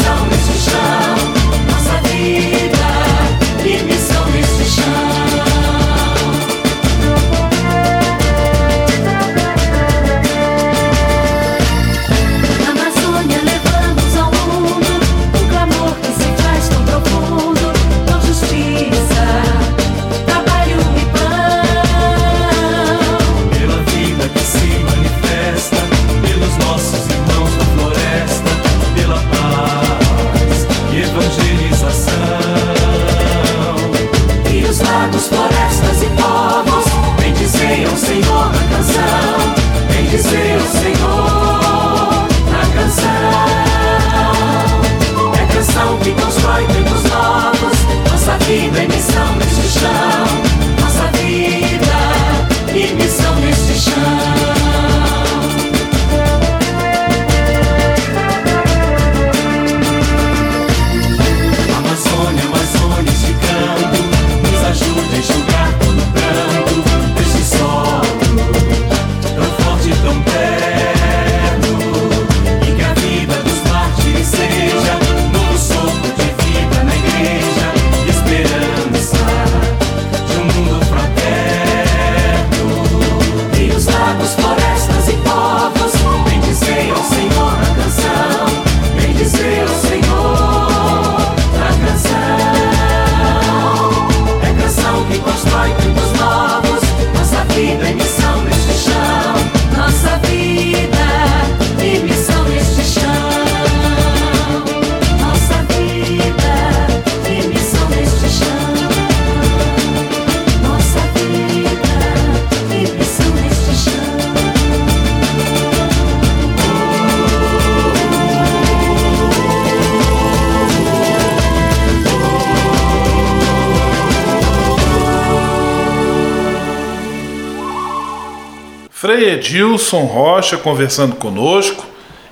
Frei 129.00 129.30
Edilson 129.30 130.06
Rocha 130.06 130.56
conversando 130.56 131.14
conosco. 131.14 131.87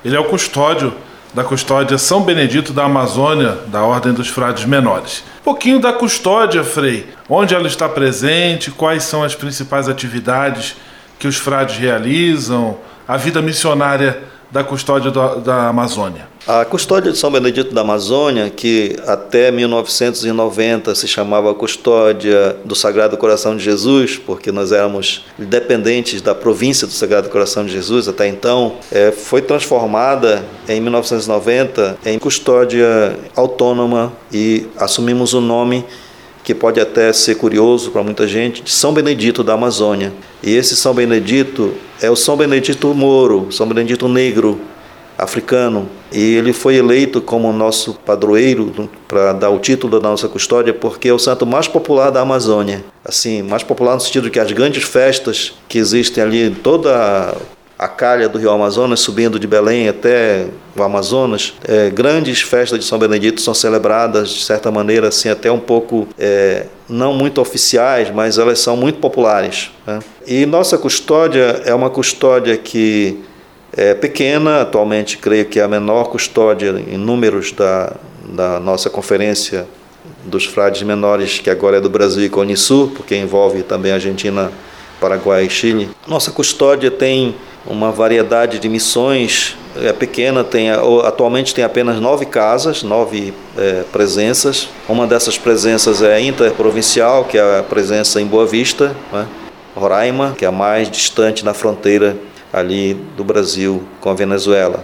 Ele 0.05 0.17
é 0.17 0.19
o 0.19 0.25
custódio 0.25 0.93
da 1.33 1.45
custódia 1.45 1.97
São 1.97 2.23
Benedito 2.23 2.73
da 2.73 2.87
Amazônia, 2.87 3.57
da 3.69 3.85
Ordem 3.85 4.13
dos 4.13 4.27
Frades 4.27 4.65
Menores. 4.65 5.23
Um 5.43 5.45
pouquinho 5.45 5.79
da 5.79 5.93
custódia, 5.93 6.65
Frei. 6.65 7.09
Onde 7.29 7.55
ela 7.55 7.69
está 7.69 7.89
presente, 7.89 8.73
quais 8.73 9.05
são 9.05 9.23
as 9.23 9.33
principais 9.33 9.89
atividades 9.89 10.75
que 11.21 11.29
os 11.29 11.37
frades 11.37 11.77
realizam, 11.77 12.79
a 13.07 13.17
vida 13.17 13.41
missionária 13.41 14.25
da 14.51 14.63
custódia 14.63 15.11
do, 15.11 15.37
da 15.41 15.69
Amazônia? 15.69 16.29
A 16.47 16.65
custódia 16.65 17.11
de 17.11 17.19
São 17.19 17.29
Benedito 17.29 17.75
da 17.75 17.81
Amazônia, 17.81 18.49
que 18.49 18.97
até 19.05 19.51
1990 19.51 20.95
se 20.95 21.09
chamava 21.09 21.53
Custódia 21.53 22.57
do 22.65 22.77
Sagrado 22.77 23.17
Coração 23.17 23.57
de 23.57 23.65
Jesus, 23.65 24.17
porque 24.17 24.53
nós 24.53 24.71
éramos 24.71 25.25
dependentes 25.37 26.23
da 26.23 26.37
província 26.37 26.87
do 26.87 26.93
Sagrado 26.93 27.29
Coração 27.31 27.67
de 27.67 27.73
Jesus 27.73 28.07
até 28.07 28.29
então, 28.29 28.77
é, 28.93 29.11
foi 29.11 29.43
transformada 29.43 30.45
em 30.69 30.81
1990 30.81 31.99
em 32.07 32.17
custódia 32.17 33.19
autônoma 33.35 34.13
e 34.33 34.69
assumimos 34.79 35.35
o 35.35 35.41
nome 35.41 35.85
que 36.47 36.55
pode 36.55 36.81
até 36.81 37.13
ser 37.13 37.35
curioso 37.35 37.91
para 37.91 38.05
muita 38.05 38.25
gente, 38.25 38.63
de 38.63 38.71
São 38.71 38.93
Benedito 38.93 39.43
da 39.43 39.55
Amazônia. 39.55 40.13
E 40.41 40.55
esse 40.55 40.77
São 40.77 40.95
Benedito 40.95 41.75
é 42.01 42.09
o 42.09 42.15
São 42.15 42.37
Benedito 42.37 42.87
Moro, 42.95 43.49
São 43.51 43.67
Benedito 43.67 44.07
Negro, 44.07 44.61
africano, 45.19 45.89
e 46.13 46.37
ele 46.37 46.53
foi 46.53 46.77
eleito 46.77 47.21
como 47.21 47.53
nosso 47.53 47.95
padroeiro 47.95 48.89
para 49.09 49.33
dar 49.33 49.51
o 49.51 49.59
título 49.59 49.99
da 49.99 50.09
nossa 50.09 50.29
custódia, 50.29 50.73
porque 50.73 51.09
é 51.09 51.13
o 51.13 51.19
santo 51.19 51.45
mais 51.45 51.67
popular 51.67 52.11
da 52.11 52.21
Amazônia. 52.21 52.85
Assim, 53.05 53.43
mais 53.43 53.65
popular 53.65 53.95
no 53.95 54.01
sentido 54.01 54.31
que 54.31 54.39
as 54.39 54.53
grandes 54.53 54.85
festas 54.85 55.53
que 55.69 55.79
existem 55.79 56.23
ali, 56.23 56.51
toda 56.63 57.35
a 57.79 57.87
calha 57.87 58.29
do 58.29 58.39
Rio 58.39 58.51
Amazonas, 58.51 59.01
subindo 59.01 59.39
de 59.39 59.47
Belém 59.47 59.89
até 59.89 60.47
o 60.75 60.83
Amazonas, 60.83 61.55
é, 61.67 61.91
grandes 61.91 62.41
festas 62.41 62.79
de 62.79 62.85
São 62.85 62.99
Benedito 62.99 63.41
são 63.41 63.53
celebradas 63.53 64.31
de 64.31 64.45
certa 64.45 64.71
maneira 64.71 65.09
assim 65.09 65.29
até 65.29 65.53
um 65.53 65.59
pouco 65.59 66.09
é, 66.19 66.67
não 66.89 67.13
muito 67.13 67.41
oficiais, 67.41 68.11
mas 68.11 68.39
elas 68.39 68.61
são 68.61 68.77
muito 68.77 68.99
populares. 68.99 69.71
Né? 69.87 69.99
E 70.27 70.47
nossa 70.47 70.79
custódia 70.79 71.63
é 71.65 71.75
uma 71.75 71.91
custódia 71.91 72.57
que 72.57 73.23
é 73.77 73.93
pequena, 73.93 74.63
atualmente 74.63 75.19
creio 75.19 75.45
que 75.45 75.61
é 75.61 75.63
a 75.63 75.69
menor 75.69 76.05
custódia 76.05 76.83
em 76.89 76.97
números 76.97 77.53
da, 77.53 77.93
da 78.25 78.59
nossa 78.59 78.89
conferência 78.89 79.67
dos 80.25 80.47
frades 80.47 80.83
menores, 80.83 81.39
que 81.39 81.51
agora 81.51 81.77
é 81.77 81.81
do 81.81 81.91
Brasil 81.91 82.25
e 82.25 82.29
Conisul, 82.31 82.93
porque 82.97 83.15
envolve 83.15 83.63
também 83.63 83.93
Argentina, 83.93 84.51
Paraguai 84.99 85.45
e 85.45 85.51
Chile. 85.51 85.91
Nossa 86.07 86.31
custódia 86.31 86.91
tem 86.91 87.35
uma 87.67 87.91
variedade 87.91 88.59
de 88.59 88.69
missões, 88.69 89.57
é 89.77 89.93
pequena, 89.93 90.45
tem, 90.45 90.71
atualmente 90.71 91.55
tem 91.55 91.65
apenas 91.65 92.01
nove 92.01 92.25
casas, 92.25 92.83
nove 92.83 93.35
é, 93.57 93.83
presenças. 93.93 94.69
Uma 94.89 95.07
dessas 95.07 95.37
presenças 95.37 96.03
é 96.03 96.21
interprovincial, 96.21 97.25
que 97.25 97.37
é 97.37 97.59
a 97.59 97.63
presença 97.63 98.21
em 98.21 98.27
Boa 98.27 98.47
Vista, 98.47 98.97
né? 99.13 99.27
Roraima, 99.75 100.35
que 100.39 100.45
é 100.45 100.49
a 100.49 100.53
mais 100.53 100.91
distante 100.91 101.45
na 101.45 101.53
fronteira 101.53 102.17
ali 102.51 102.95
do 103.17 103.23
Brasil 103.23 103.83
com 104.01 104.09
a 104.09 104.15
Venezuela. 104.15 104.83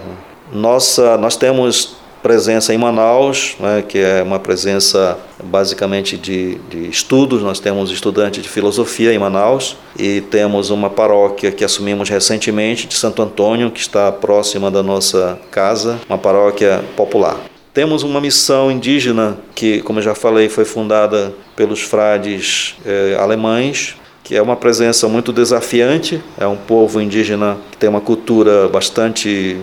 Nossa, 0.53 1.17
nós 1.17 1.35
temos 1.35 1.97
presença 2.23 2.73
em 2.73 2.79
Manaus, 2.79 3.57
né, 3.59 3.83
que 3.87 3.99
é 3.99 4.23
uma 4.23 4.39
presença 4.39 5.19
basicamente 5.43 6.17
de, 6.17 6.55
de, 6.71 6.89
estudos. 6.89 7.43
Nós 7.43 7.59
temos 7.59 7.91
estudantes 7.91 8.43
de 8.43 8.49
filosofia 8.49 9.13
em 9.13 9.19
Manaus 9.19 9.77
e 9.99 10.21
temos 10.21 10.71
uma 10.71 10.89
paróquia 10.89 11.51
que 11.51 11.65
assumimos 11.65 12.09
recentemente 12.09 12.87
de 12.87 12.95
Santo 12.95 13.21
Antônio, 13.23 13.71
que 13.71 13.81
está 13.81 14.13
próxima 14.13 14.71
da 14.71 14.83
nossa 14.83 15.39
casa, 15.51 15.99
uma 16.09 16.19
paróquia 16.19 16.85
popular. 16.97 17.39
Temos 17.75 18.03
uma 18.03 18.21
missão 18.21 18.71
indígena 18.71 19.39
que, 19.55 19.81
como 19.81 19.99
eu 19.99 20.03
já 20.03 20.15
falei, 20.15 20.49
foi 20.49 20.65
fundada 20.65 21.35
pelos 21.57 21.81
frades 21.81 22.77
eh, 22.85 23.17
alemães, 23.19 23.97
que 24.23 24.37
é 24.37 24.43
uma 24.43 24.57
presença 24.57 25.09
muito 25.09 25.33
desafiante. 25.33 26.23
É 26.39 26.47
um 26.47 26.57
povo 26.57 27.01
indígena 27.01 27.57
que 27.71 27.79
tem 27.79 27.89
uma 27.89 28.01
cultura 28.01 28.69
bastante 28.69 29.57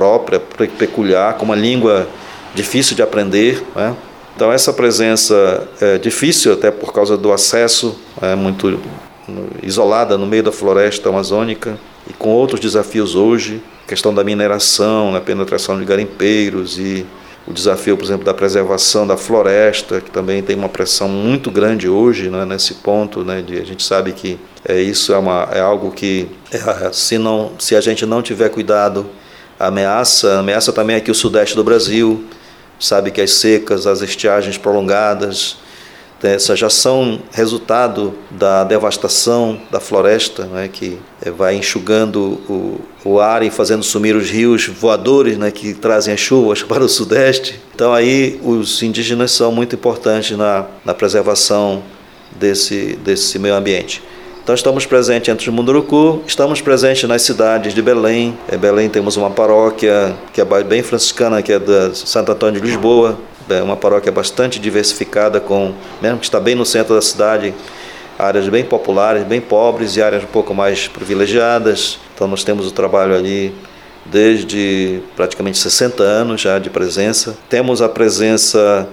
própria, 0.00 0.40
peculiar, 0.40 1.34
com 1.34 1.44
uma 1.44 1.54
língua 1.54 2.08
difícil 2.54 2.96
de 2.96 3.02
aprender. 3.02 3.62
Né? 3.76 3.94
Então, 4.34 4.50
essa 4.50 4.72
presença 4.72 5.68
é 5.78 5.98
difícil, 5.98 6.54
até 6.54 6.70
por 6.70 6.90
causa 6.90 7.18
do 7.18 7.30
acesso, 7.30 7.94
é 8.22 8.34
muito 8.34 8.80
isolada 9.62 10.16
no 10.16 10.26
meio 10.26 10.42
da 10.42 10.50
floresta 10.50 11.10
amazônica 11.10 11.78
e 12.08 12.14
com 12.14 12.30
outros 12.30 12.58
desafios 12.58 13.14
hoje 13.14 13.62
questão 13.86 14.14
da 14.14 14.24
mineração, 14.24 15.14
a 15.14 15.20
penetração 15.20 15.78
de 15.78 15.84
garimpeiros 15.84 16.78
e 16.78 17.04
o 17.44 17.52
desafio, 17.52 17.96
por 17.96 18.04
exemplo, 18.04 18.24
da 18.24 18.32
preservação 18.32 19.04
da 19.04 19.16
floresta, 19.16 20.00
que 20.00 20.12
também 20.12 20.40
tem 20.42 20.54
uma 20.54 20.68
pressão 20.68 21.08
muito 21.08 21.50
grande 21.50 21.88
hoje 21.88 22.30
né, 22.30 22.44
nesse 22.44 22.74
ponto. 22.74 23.24
Né, 23.24 23.42
de, 23.42 23.58
a 23.58 23.64
gente 23.64 23.82
sabe 23.82 24.12
que 24.12 24.38
é, 24.64 24.80
isso 24.80 25.12
é, 25.12 25.18
uma, 25.18 25.48
é 25.52 25.60
algo 25.60 25.90
que, 25.90 26.28
é, 26.52 26.92
se, 26.92 27.18
não, 27.18 27.50
se 27.58 27.74
a 27.74 27.80
gente 27.80 28.06
não 28.06 28.22
tiver 28.22 28.48
cuidado, 28.48 29.06
ameaça, 29.60 30.38
ameaça 30.38 30.72
também 30.72 30.96
aqui 30.96 31.10
o 31.10 31.14
sudeste 31.14 31.54
do 31.54 31.62
Brasil, 31.62 32.24
sabe 32.78 33.10
que 33.10 33.20
as 33.20 33.32
secas, 33.32 33.86
as 33.86 34.00
estiagens 34.00 34.56
prolongadas, 34.56 35.58
essas 36.22 36.58
já 36.58 36.68
são 36.68 37.20
resultado 37.32 38.14
da 38.30 38.62
devastação 38.64 39.60
da 39.70 39.80
floresta, 39.80 40.44
né, 40.44 40.68
que 40.68 40.98
eh, 41.22 41.30
vai 41.30 41.56
enxugando 41.56 42.40
o, 42.48 42.80
o 43.04 43.20
ar 43.20 43.42
e 43.42 43.50
fazendo 43.50 43.82
sumir 43.82 44.14
os 44.14 44.28
rios 44.28 44.66
voadores 44.66 45.38
né, 45.38 45.50
que 45.50 45.72
trazem 45.72 46.12
as 46.12 46.20
chuvas 46.20 46.62
para 46.64 46.84
o 46.84 46.88
sudeste. 46.88 47.58
Então 47.74 47.94
aí 47.94 48.38
os 48.42 48.82
indígenas 48.82 49.30
são 49.30 49.50
muito 49.50 49.74
importantes 49.74 50.36
na, 50.36 50.66
na 50.84 50.92
preservação 50.92 51.82
desse, 52.38 52.98
desse 53.02 53.38
meio 53.38 53.54
ambiente. 53.54 54.02
Então 54.42 54.54
estamos 54.54 54.86
presentes 54.86 55.28
entre 55.28 55.48
os 55.48 55.54
Munduruku, 55.54 56.22
estamos 56.26 56.60
presentes 56.60 57.08
nas 57.08 57.22
cidades 57.22 57.74
de 57.74 57.82
Belém. 57.82 58.36
Em 58.50 58.56
Belém 58.56 58.88
temos 58.88 59.16
uma 59.16 59.30
paróquia 59.30 60.16
que 60.32 60.40
é 60.40 60.44
bem 60.64 60.82
franciscana, 60.82 61.42
que 61.42 61.52
é 61.52 61.58
da 61.58 61.94
Santo 61.94 62.32
Antônio 62.32 62.60
de 62.60 62.66
Lisboa, 62.66 63.18
é 63.48 63.62
uma 63.62 63.76
paróquia 63.76 64.10
bastante 64.10 64.58
diversificada, 64.58 65.40
com 65.40 65.72
mesmo 66.00 66.18
que 66.18 66.24
está 66.24 66.40
bem 66.40 66.54
no 66.54 66.64
centro 66.64 66.94
da 66.94 67.02
cidade, 67.02 67.52
áreas 68.18 68.48
bem 68.48 68.64
populares, 68.64 69.24
bem 69.24 69.40
pobres 69.40 69.96
e 69.96 70.02
áreas 70.02 70.24
um 70.24 70.28
pouco 70.28 70.54
mais 70.54 70.88
privilegiadas. 70.88 71.98
Então 72.14 72.26
nós 72.26 72.42
temos 72.42 72.66
o 72.66 72.70
trabalho 72.70 73.14
ali 73.14 73.54
desde 74.06 75.00
praticamente 75.14 75.58
60 75.58 76.02
anos 76.02 76.40
já 76.40 76.58
de 76.58 76.70
presença. 76.70 77.36
Temos 77.48 77.82
a 77.82 77.88
presença 77.88 78.88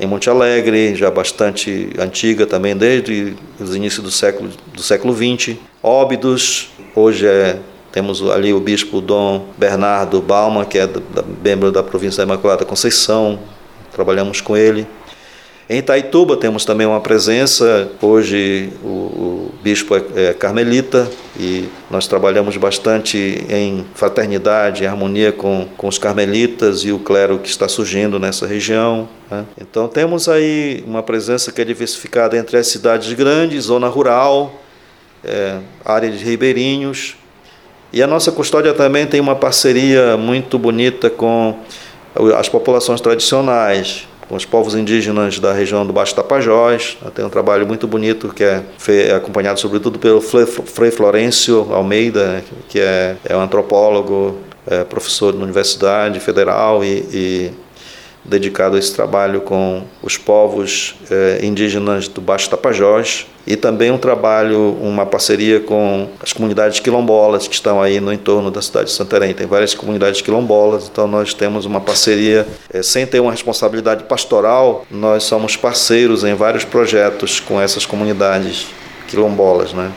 em 0.00 0.06
Monte 0.06 0.30
Alegre, 0.30 0.94
já 0.94 1.10
bastante 1.10 1.90
antiga 1.98 2.46
também, 2.46 2.74
desde 2.74 3.36
os 3.60 3.76
inícios 3.76 4.02
do 4.02 4.10
século, 4.10 4.50
do 4.72 4.82
século 4.82 5.14
XX. 5.14 5.56
Óbidos, 5.82 6.70
hoje 6.96 7.26
é, 7.26 7.58
temos 7.92 8.22
ali 8.30 8.54
o 8.54 8.58
bispo 8.58 9.02
Dom 9.02 9.44
Bernardo 9.58 10.22
Balma, 10.22 10.64
que 10.64 10.78
é 10.78 10.86
da, 10.86 11.22
membro 11.44 11.70
da 11.70 11.82
província 11.82 12.24
da 12.24 12.32
Imaculada 12.32 12.64
Conceição, 12.64 13.38
trabalhamos 13.92 14.40
com 14.40 14.56
ele. 14.56 14.86
Em 15.72 15.78
Itaituba 15.78 16.36
temos 16.36 16.64
também 16.64 16.84
uma 16.84 17.00
presença, 17.00 17.92
hoje 18.02 18.72
o, 18.82 18.88
o 18.88 19.54
bispo 19.62 19.94
é, 19.94 20.02
é, 20.16 20.32
carmelita 20.34 21.08
e 21.38 21.68
nós 21.88 22.08
trabalhamos 22.08 22.56
bastante 22.56 23.46
em 23.48 23.86
fraternidade, 23.94 24.82
em 24.82 24.88
harmonia 24.88 25.30
com, 25.30 25.68
com 25.76 25.86
os 25.86 25.96
carmelitas 25.96 26.80
e 26.80 26.90
o 26.90 26.98
clero 26.98 27.38
que 27.38 27.48
está 27.48 27.68
surgindo 27.68 28.18
nessa 28.18 28.48
região. 28.48 29.08
Né? 29.30 29.44
Então 29.60 29.86
temos 29.86 30.28
aí 30.28 30.82
uma 30.84 31.04
presença 31.04 31.52
que 31.52 31.60
é 31.60 31.64
diversificada 31.64 32.36
entre 32.36 32.56
as 32.56 32.66
cidades 32.66 33.12
grandes, 33.12 33.66
zona 33.66 33.86
rural, 33.86 34.60
é, 35.22 35.58
área 35.84 36.10
de 36.10 36.24
ribeirinhos. 36.24 37.14
E 37.92 38.02
a 38.02 38.08
nossa 38.08 38.32
custódia 38.32 38.74
também 38.74 39.06
tem 39.06 39.20
uma 39.20 39.36
parceria 39.36 40.16
muito 40.16 40.58
bonita 40.58 41.08
com 41.08 41.60
as 42.36 42.48
populações 42.48 43.00
tradicionais, 43.00 44.09
os 44.30 44.44
povos 44.44 44.74
indígenas 44.74 45.38
da 45.38 45.52
região 45.52 45.86
do 45.86 45.92
Baixo 45.92 46.14
Tapajós. 46.14 46.96
Tem 47.14 47.24
um 47.24 47.28
trabalho 47.30 47.66
muito 47.66 47.86
bonito 47.86 48.28
que 48.28 48.44
é, 48.44 48.62
é 48.88 49.14
acompanhado 49.14 49.58
sobretudo 49.58 49.98
pelo 49.98 50.20
Frei 50.20 50.90
Florencio 50.90 51.68
Almeida, 51.72 52.42
que 52.68 52.78
é, 52.78 53.16
é 53.24 53.36
um 53.36 53.40
antropólogo, 53.40 54.38
é 54.66 54.84
professor 54.84 55.34
na 55.34 55.42
Universidade 55.42 56.20
Federal 56.20 56.84
e, 56.84 56.98
e 57.12 57.50
dedicado 58.24 58.76
a 58.76 58.78
esse 58.78 58.94
trabalho 58.94 59.40
com 59.40 59.82
os 60.02 60.16
povos 60.16 60.96
eh, 61.10 61.40
indígenas 61.42 62.06
do 62.06 62.20
Baixo 62.20 62.50
Tapajós 62.50 63.26
e 63.46 63.56
também 63.56 63.90
um 63.90 63.98
trabalho, 63.98 64.76
uma 64.80 65.06
parceria 65.06 65.60
com 65.60 66.08
as 66.22 66.32
comunidades 66.32 66.78
quilombolas 66.78 67.48
que 67.48 67.54
estão 67.54 67.80
aí 67.80 67.98
no 67.98 68.12
entorno 68.12 68.50
da 68.50 68.60
cidade 68.60 68.86
de 68.86 68.92
Santarém. 68.92 69.32
Tem 69.32 69.46
várias 69.46 69.74
comunidades 69.74 70.20
quilombolas, 70.20 70.88
então 70.90 71.06
nós 71.06 71.32
temos 71.32 71.64
uma 71.64 71.80
parceria, 71.80 72.46
eh, 72.72 72.82
sem 72.82 73.06
ter 73.06 73.20
uma 73.20 73.30
responsabilidade 73.30 74.04
pastoral, 74.04 74.86
nós 74.90 75.24
somos 75.24 75.56
parceiros 75.56 76.22
em 76.22 76.34
vários 76.34 76.64
projetos 76.64 77.40
com 77.40 77.60
essas 77.60 77.86
comunidades 77.86 78.66
quilombolas, 79.08 79.72
né, 79.72 79.90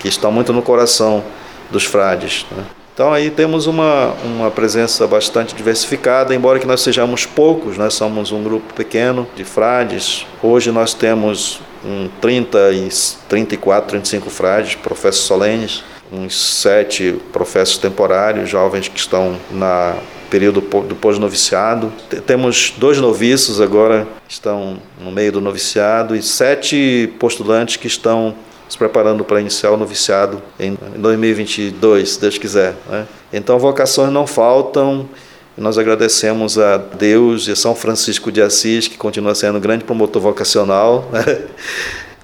que 0.00 0.08
estão 0.08 0.30
muito 0.30 0.52
no 0.52 0.62
coração 0.62 1.22
dos 1.70 1.84
frades. 1.84 2.46
Né. 2.50 2.64
Então 2.94 3.12
aí 3.12 3.28
temos 3.28 3.66
uma, 3.66 4.14
uma 4.24 4.52
presença 4.52 5.04
bastante 5.04 5.52
diversificada, 5.52 6.32
embora 6.32 6.60
que 6.60 6.66
nós 6.66 6.80
sejamos 6.80 7.26
poucos, 7.26 7.76
nós 7.76 7.94
somos 7.94 8.30
um 8.30 8.40
grupo 8.40 8.72
pequeno 8.72 9.26
de 9.34 9.42
frades. 9.42 10.24
Hoje 10.40 10.70
nós 10.70 10.94
temos 10.94 11.60
um 11.84 12.08
30 12.20 12.70
e 12.70 12.88
34, 13.28 13.90
35 13.90 14.30
frades, 14.30 14.76
professos 14.76 15.24
solenes, 15.24 15.82
uns 16.12 16.40
sete 16.60 17.16
professos 17.32 17.78
temporários, 17.78 18.48
jovens 18.48 18.86
que 18.86 18.98
estão 18.98 19.36
na 19.50 19.96
período 20.30 20.60
do 20.60 20.94
pós-noviciado. 20.94 21.92
Temos 22.24 22.74
dois 22.76 22.98
noviços 22.98 23.60
agora, 23.60 24.06
estão 24.28 24.78
no 25.00 25.10
meio 25.10 25.32
do 25.32 25.40
noviciado, 25.40 26.14
e 26.14 26.22
sete 26.22 27.12
postulantes 27.18 27.76
que 27.76 27.88
estão 27.88 28.36
se 28.74 28.78
preparando 28.78 29.24
para 29.24 29.40
iniciar 29.40 29.70
o 29.70 29.76
noviciado 29.76 30.42
em 30.58 30.76
2022, 30.96 32.10
se 32.10 32.20
Deus 32.20 32.38
quiser. 32.38 32.74
Né? 32.90 33.06
Então, 33.32 33.56
vocações 33.56 34.12
não 34.12 34.26
faltam. 34.26 35.08
Nós 35.56 35.78
agradecemos 35.78 36.58
a 36.58 36.76
Deus 36.76 37.46
e 37.46 37.52
a 37.52 37.56
São 37.56 37.76
Francisco 37.76 38.32
de 38.32 38.42
Assis, 38.42 38.88
que 38.88 38.96
continua 38.96 39.32
sendo 39.36 39.58
um 39.58 39.60
grande 39.60 39.84
promotor 39.84 40.20
vocacional. 40.20 41.08
Né? 41.12 41.42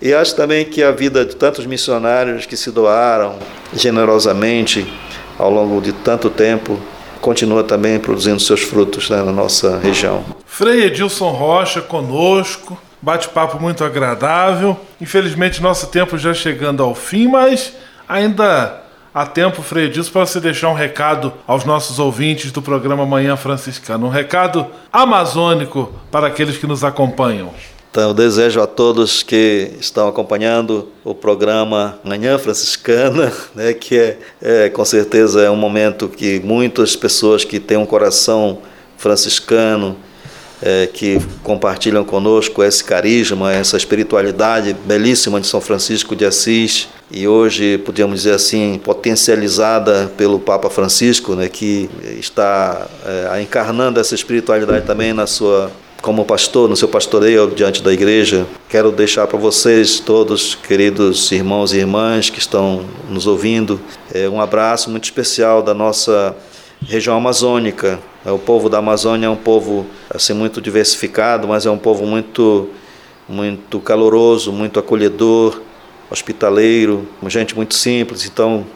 E 0.02 0.12
acho 0.12 0.34
também 0.34 0.64
que 0.64 0.82
a 0.82 0.90
vida 0.90 1.24
de 1.24 1.36
tantos 1.36 1.66
missionários 1.66 2.46
que 2.46 2.56
se 2.56 2.70
doaram 2.72 3.38
generosamente 3.72 4.90
ao 5.38 5.50
longo 5.50 5.80
de 5.80 5.92
tanto 5.92 6.30
tempo 6.30 6.80
continua 7.20 7.62
também 7.62 8.00
produzindo 8.00 8.40
seus 8.40 8.62
frutos 8.62 9.08
né, 9.08 9.22
na 9.22 9.30
nossa 9.30 9.78
região. 9.78 10.24
Frei 10.46 10.86
Edilson 10.86 11.30
Rocha 11.30 11.80
conosco, 11.82 12.76
bate-papo 13.00 13.60
muito 13.60 13.84
agradável. 13.84 14.78
Infelizmente, 15.00 15.62
nosso 15.62 15.88
tempo 15.88 16.18
já 16.18 16.34
chegando 16.34 16.82
ao 16.82 16.94
fim, 16.94 17.28
mas 17.28 17.74
ainda 18.08 18.82
há 19.14 19.26
tempo, 19.26 19.62
Frei 19.62 19.86
Edilson, 19.86 20.12
para 20.12 20.26
você 20.26 20.40
deixar 20.40 20.68
um 20.68 20.74
recado 20.74 21.32
aos 21.46 21.64
nossos 21.64 21.98
ouvintes 21.98 22.52
do 22.52 22.62
programa 22.62 23.04
Manhã 23.06 23.36
Franciscano. 23.36 24.06
Um 24.06 24.10
recado 24.10 24.66
amazônico 24.92 25.92
para 26.10 26.26
aqueles 26.26 26.56
que 26.56 26.66
nos 26.66 26.84
acompanham. 26.84 27.52
Então, 27.90 28.10
eu 28.10 28.14
desejo 28.14 28.60
a 28.60 28.68
todos 28.68 29.24
que 29.24 29.72
estão 29.80 30.06
acompanhando 30.06 30.88
o 31.02 31.12
programa 31.12 31.98
Manhã 32.04 32.38
Franciscana, 32.38 33.32
né, 33.52 33.72
que 33.72 33.98
é, 33.98 34.18
é, 34.40 34.68
com 34.68 34.84
certeza 34.84 35.42
é 35.42 35.50
um 35.50 35.56
momento 35.56 36.08
que 36.08 36.38
muitas 36.38 36.94
pessoas 36.94 37.44
que 37.44 37.58
têm 37.58 37.76
um 37.76 37.86
coração 37.86 38.58
franciscano, 38.96 39.96
é, 40.62 40.86
que 40.86 41.18
compartilham 41.42 42.04
conosco 42.04 42.62
esse 42.62 42.84
carisma, 42.84 43.52
essa 43.52 43.76
espiritualidade 43.76 44.76
belíssima 44.84 45.40
de 45.40 45.46
São 45.46 45.60
Francisco 45.60 46.14
de 46.14 46.24
Assis, 46.24 46.88
e 47.10 47.26
hoje, 47.26 47.78
podemos 47.78 48.20
dizer 48.22 48.34
assim, 48.34 48.80
potencializada 48.82 50.12
pelo 50.16 50.38
Papa 50.38 50.70
Francisco, 50.70 51.34
né, 51.34 51.48
que 51.48 51.90
está 52.18 52.86
é, 53.04 53.42
encarnando 53.42 53.98
essa 53.98 54.14
espiritualidade 54.14 54.86
também 54.86 55.12
na 55.12 55.26
sua 55.26 55.70
como 56.00 56.24
pastor, 56.24 56.68
no 56.68 56.76
seu 56.76 56.88
pastoreio 56.88 57.52
diante 57.54 57.82
da 57.82 57.92
igreja, 57.92 58.46
quero 58.68 58.90
deixar 58.90 59.26
para 59.26 59.38
vocês 59.38 60.00
todos, 60.00 60.54
queridos 60.54 61.30
irmãos 61.30 61.72
e 61.72 61.76
irmãs 61.76 62.30
que 62.30 62.38
estão 62.38 62.86
nos 63.08 63.26
ouvindo, 63.26 63.78
é, 64.12 64.28
um 64.28 64.40
abraço 64.40 64.90
muito 64.90 65.04
especial 65.04 65.62
da 65.62 65.74
nossa 65.74 66.34
região 66.86 67.16
amazônica. 67.16 67.98
O 68.24 68.38
povo 68.38 68.68
da 68.68 68.78
Amazônia 68.78 69.26
é 69.26 69.30
um 69.30 69.36
povo 69.36 69.86
assim 70.08 70.32
muito 70.32 70.60
diversificado, 70.60 71.48
mas 71.48 71.66
é 71.66 71.70
um 71.70 71.78
povo 71.78 72.06
muito 72.06 72.68
muito 73.28 73.78
caloroso, 73.78 74.52
muito 74.52 74.80
acolhedor, 74.80 75.60
hospitaleiro, 76.10 77.08
gente 77.28 77.54
muito 77.54 77.74
simples. 77.74 78.26
Então, 78.26 78.66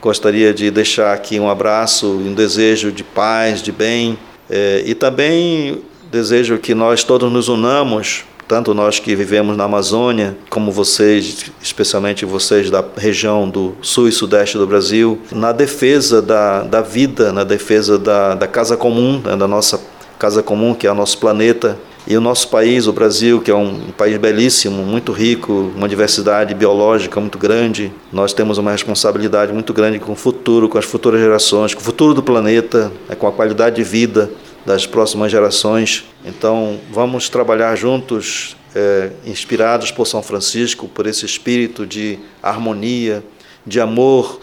gostaria 0.00 0.52
de 0.52 0.70
deixar 0.70 1.14
aqui 1.14 1.40
um 1.40 1.48
abraço 1.48 2.20
e 2.22 2.28
um 2.28 2.34
desejo 2.34 2.92
de 2.92 3.02
paz, 3.02 3.62
de 3.62 3.72
bem, 3.72 4.18
é, 4.50 4.82
e 4.84 4.94
também 4.94 5.82
Desejo 6.14 6.58
que 6.58 6.76
nós 6.76 7.02
todos 7.02 7.32
nos 7.32 7.48
unamos, 7.48 8.24
tanto 8.46 8.74
nós 8.74 8.98
que 8.98 9.14
vivemos 9.14 9.56
na 9.56 9.64
Amazônia, 9.64 10.36
como 10.50 10.70
vocês, 10.70 11.50
especialmente 11.62 12.24
vocês 12.24 12.70
da 12.70 12.84
região 12.96 13.48
do 13.48 13.74
sul 13.80 14.08
e 14.08 14.12
sudeste 14.12 14.58
do 14.58 14.66
Brasil, 14.66 15.18
na 15.32 15.52
defesa 15.52 16.20
da, 16.20 16.62
da 16.62 16.80
vida, 16.80 17.32
na 17.32 17.44
defesa 17.44 17.98
da, 17.98 18.34
da 18.34 18.46
casa 18.46 18.76
comum, 18.76 19.20
né, 19.24 19.36
da 19.36 19.48
nossa 19.48 19.80
casa 20.18 20.42
comum, 20.42 20.74
que 20.74 20.86
é 20.86 20.92
o 20.92 20.94
nosso 20.94 21.18
planeta, 21.18 21.78
e 22.06 22.14
o 22.18 22.20
nosso 22.20 22.48
país, 22.48 22.86
o 22.86 22.92
Brasil, 22.92 23.40
que 23.40 23.50
é 23.50 23.54
um 23.54 23.90
país 23.96 24.18
belíssimo, 24.18 24.82
muito 24.82 25.10
rico, 25.10 25.72
uma 25.74 25.88
diversidade 25.88 26.54
biológica 26.54 27.18
muito 27.18 27.38
grande, 27.38 27.90
nós 28.12 28.34
temos 28.34 28.58
uma 28.58 28.72
responsabilidade 28.72 29.54
muito 29.54 29.72
grande 29.72 29.98
com 29.98 30.12
o 30.12 30.14
futuro, 30.14 30.68
com 30.68 30.76
as 30.76 30.84
futuras 30.84 31.18
gerações, 31.18 31.72
com 31.72 31.80
o 31.80 31.84
futuro 31.84 32.12
do 32.12 32.22
planeta, 32.22 32.92
né, 33.08 33.14
com 33.14 33.26
a 33.26 33.32
qualidade 33.32 33.76
de 33.76 33.82
vida 33.82 34.30
das 34.66 34.86
próximas 34.86 35.30
gerações. 35.30 36.04
Então, 36.24 36.78
vamos 36.90 37.28
trabalhar 37.28 37.76
juntos, 37.76 38.56
é, 38.74 39.10
inspirados 39.26 39.90
por 39.90 40.06
São 40.06 40.22
Francisco, 40.22 40.88
por 40.88 41.06
esse 41.06 41.26
espírito 41.26 41.86
de 41.86 42.18
harmonia, 42.42 43.22
de 43.66 43.80
amor 43.80 44.40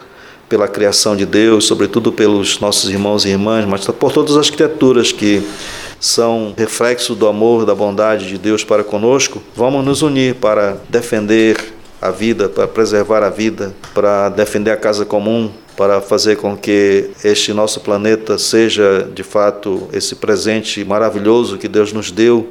pela 0.48 0.68
criação 0.68 1.16
de 1.16 1.26
Deus, 1.26 1.66
sobretudo 1.66 2.12
pelos 2.12 2.60
nossos 2.60 2.90
irmãos 2.90 3.26
e 3.26 3.30
irmãs, 3.30 3.66
mas 3.66 3.86
por 3.88 4.12
todas 4.12 4.36
as 4.36 4.50
criaturas 4.50 5.12
que 5.12 5.42
são 6.00 6.54
reflexo 6.58 7.16
do 7.16 7.28
amor, 7.28 7.66
da 7.66 7.74
bondade 7.74 8.28
de 8.28 8.38
Deus 8.38 8.64
para 8.64 8.84
conosco. 8.84 9.42
Vamos 9.56 9.86
nos 9.86 10.02
unir 10.02 10.36
para 10.36 10.78
defender 10.90 11.58
a 12.02 12.10
vida, 12.10 12.50
para 12.50 12.68
preservar 12.68 13.24
a 13.24 13.30
vida, 13.30 13.74
para 13.94 14.28
defender 14.30 14.72
a 14.72 14.78
casa 14.78 15.06
comum, 15.06 15.52
para 15.82 16.00
fazer 16.00 16.36
com 16.36 16.56
que 16.56 17.10
este 17.24 17.52
nosso 17.54 17.80
planeta 17.80 18.38
seja 18.38 19.10
de 19.16 19.24
fato 19.24 19.90
esse 19.92 20.14
presente 20.14 20.86
maravilhoso 20.86 21.58
que 21.58 21.68
Deus 21.68 21.92
nos 21.92 22.12
deu, 22.12 22.50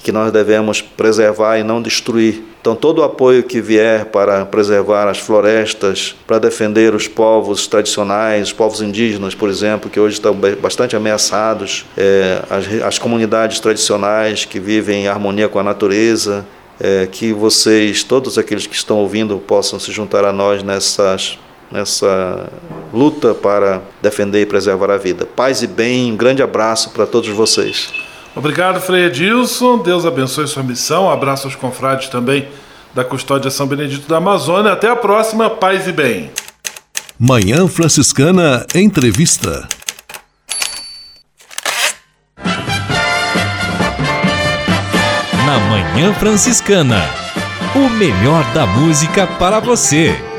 que 0.00 0.10
nós 0.10 0.32
devemos 0.32 0.82
preservar 0.82 1.56
e 1.56 1.62
não 1.62 1.80
destruir. 1.80 2.42
Então, 2.60 2.74
todo 2.74 2.98
o 2.98 3.04
apoio 3.04 3.44
que 3.44 3.60
vier 3.60 4.06
para 4.06 4.44
preservar 4.44 5.06
as 5.06 5.18
florestas, 5.18 6.16
para 6.26 6.40
defender 6.40 6.96
os 6.96 7.06
povos 7.06 7.68
tradicionais, 7.68 8.48
os 8.48 8.52
povos 8.52 8.82
indígenas, 8.82 9.36
por 9.36 9.48
exemplo, 9.48 9.88
que 9.88 10.00
hoje 10.00 10.14
estão 10.14 10.36
bastante 10.60 10.96
ameaçados, 10.96 11.86
é, 11.96 12.42
as, 12.50 12.82
as 12.82 12.98
comunidades 12.98 13.60
tradicionais 13.60 14.44
que 14.44 14.58
vivem 14.58 15.04
em 15.04 15.06
harmonia 15.06 15.48
com 15.48 15.60
a 15.60 15.62
natureza, 15.62 16.44
é, 16.80 17.06
que 17.06 17.32
vocês, 17.32 18.02
todos 18.02 18.36
aqueles 18.36 18.66
que 18.66 18.74
estão 18.74 18.96
ouvindo, 18.96 19.38
possam 19.38 19.78
se 19.78 19.92
juntar 19.92 20.24
a 20.24 20.32
nós 20.32 20.60
nessas, 20.60 21.38
nessa 21.70 22.48
luta 22.92 23.34
para 23.34 23.82
defender 24.02 24.42
e 24.42 24.46
preservar 24.46 24.90
a 24.90 24.96
vida. 24.96 25.26
Paz 25.26 25.62
e 25.62 25.66
bem, 25.66 26.12
um 26.12 26.16
grande 26.16 26.42
abraço 26.42 26.90
para 26.90 27.06
todos 27.06 27.28
vocês. 27.30 27.92
Obrigado, 28.34 28.80
Frei 28.80 29.04
Edilson. 29.04 29.78
Deus 29.78 30.04
abençoe 30.04 30.46
sua 30.46 30.62
missão. 30.62 31.04
Um 31.04 31.10
abraço 31.10 31.46
aos 31.46 31.54
confrades 31.54 32.08
também 32.08 32.48
da 32.94 33.04
Custódia 33.04 33.50
São 33.50 33.66
Benedito 33.66 34.08
da 34.08 34.16
Amazônia. 34.16 34.72
Até 34.72 34.88
a 34.88 34.96
próxima. 34.96 35.48
Paz 35.50 35.86
e 35.86 35.92
bem. 35.92 36.30
Manhã 37.18 37.68
Franciscana 37.68 38.66
Entrevista. 38.74 39.68
na 45.54 45.58
Manhã 45.58 46.12
Franciscana. 46.14 47.02
O 47.74 47.88
melhor 47.90 48.44
da 48.52 48.66
música 48.66 49.26
para 49.26 49.60
você. 49.60 50.33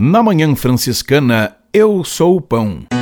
Na 0.00 0.22
Manhã 0.22 0.54
Franciscana, 0.54 1.56
eu 1.72 2.04
sou 2.04 2.36
o 2.36 2.40
pão. 2.40 2.97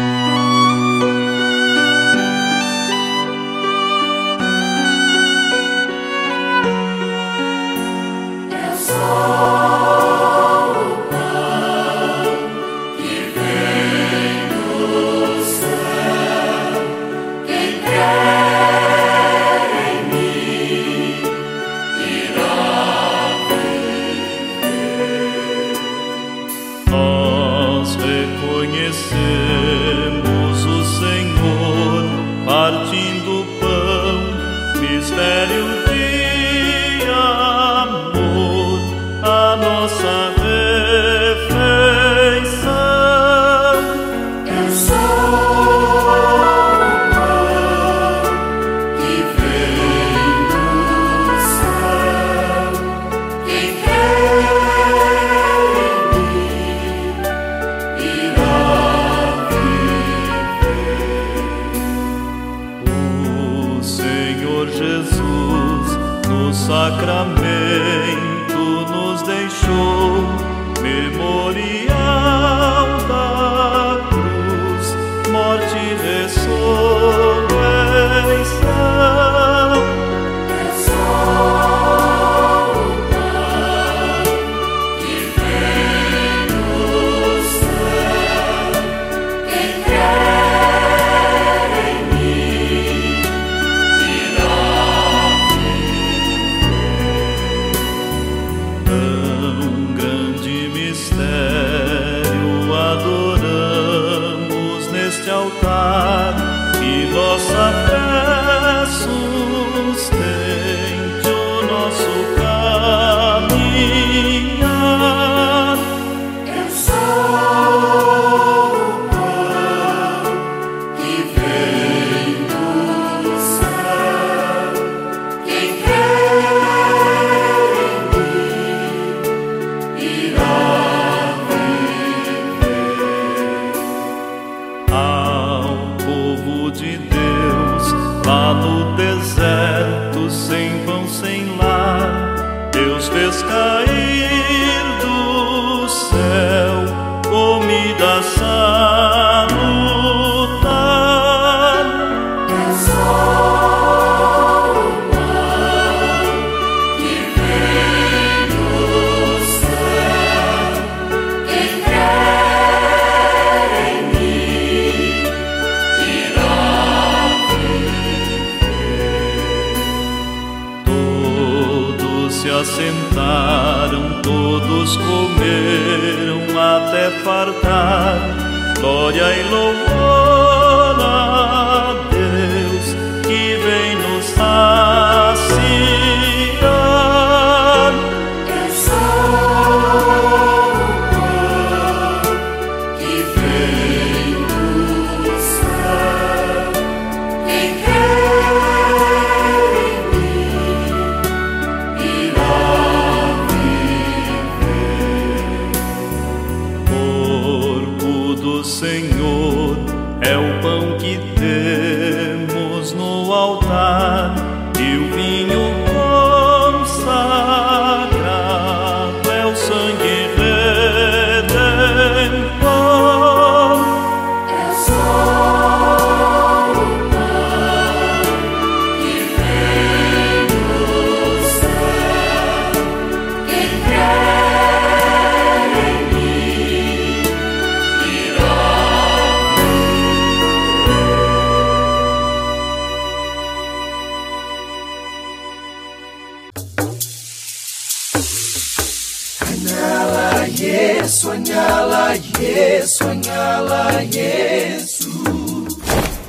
sonhá-la, 252.96 254.00
is. 254.04 254.85